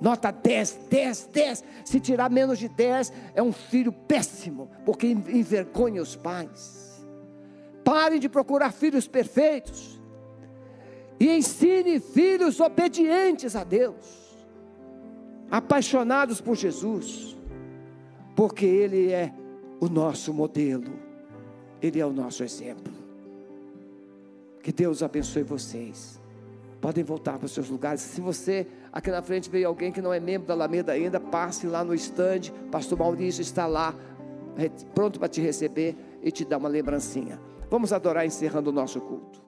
Nota 0.00 0.30
10, 0.30 0.86
10, 0.88 1.28
10. 1.34 1.64
Se 1.84 2.00
tirar 2.00 2.30
menos 2.30 2.58
de 2.58 2.66
10, 2.66 3.12
é 3.34 3.42
um 3.42 3.52
filho 3.52 3.92
péssimo, 3.92 4.70
porque 4.86 5.06
envergonha 5.06 6.00
os 6.00 6.16
pais. 6.16 7.06
Parem 7.84 8.18
de 8.18 8.30
procurar 8.30 8.72
filhos 8.72 9.06
perfeitos. 9.06 10.00
E 11.20 11.30
ensine 11.30 12.00
filhos 12.00 12.58
obedientes 12.58 13.54
a 13.54 13.64
Deus, 13.64 14.34
apaixonados 15.50 16.40
por 16.40 16.56
Jesus 16.56 17.34
porque 18.34 18.66
Ele 18.66 19.12
é 19.12 19.32
o 19.80 19.88
nosso 19.88 20.32
modelo, 20.32 20.92
Ele 21.80 22.00
é 22.00 22.06
o 22.06 22.12
nosso 22.12 22.42
exemplo. 22.42 22.92
Que 24.62 24.72
Deus 24.72 25.02
abençoe 25.02 25.42
vocês. 25.42 26.20
Podem 26.80 27.04
voltar 27.04 27.38
para 27.38 27.46
os 27.46 27.52
seus 27.52 27.68
lugares. 27.68 28.00
Se 28.00 28.20
você 28.20 28.66
aqui 28.92 29.10
na 29.10 29.22
frente 29.22 29.50
veio 29.50 29.68
alguém 29.68 29.92
que 29.92 30.00
não 30.00 30.12
é 30.12 30.18
membro 30.18 30.48
da 30.48 30.54
Alameda 30.54 30.92
ainda, 30.92 31.20
passe 31.20 31.66
lá 31.66 31.84
no 31.84 31.94
estande. 31.94 32.52
Pastor 32.70 32.98
Maurício 32.98 33.42
está 33.42 33.66
lá, 33.66 33.94
pronto 34.94 35.18
para 35.18 35.28
te 35.28 35.40
receber 35.40 35.96
e 36.22 36.30
te 36.30 36.44
dar 36.44 36.56
uma 36.56 36.68
lembrancinha. 36.68 37.38
Vamos 37.70 37.92
adorar 37.92 38.24
encerrando 38.24 38.70
o 38.70 38.72
nosso 38.72 39.00
culto. 39.00 39.43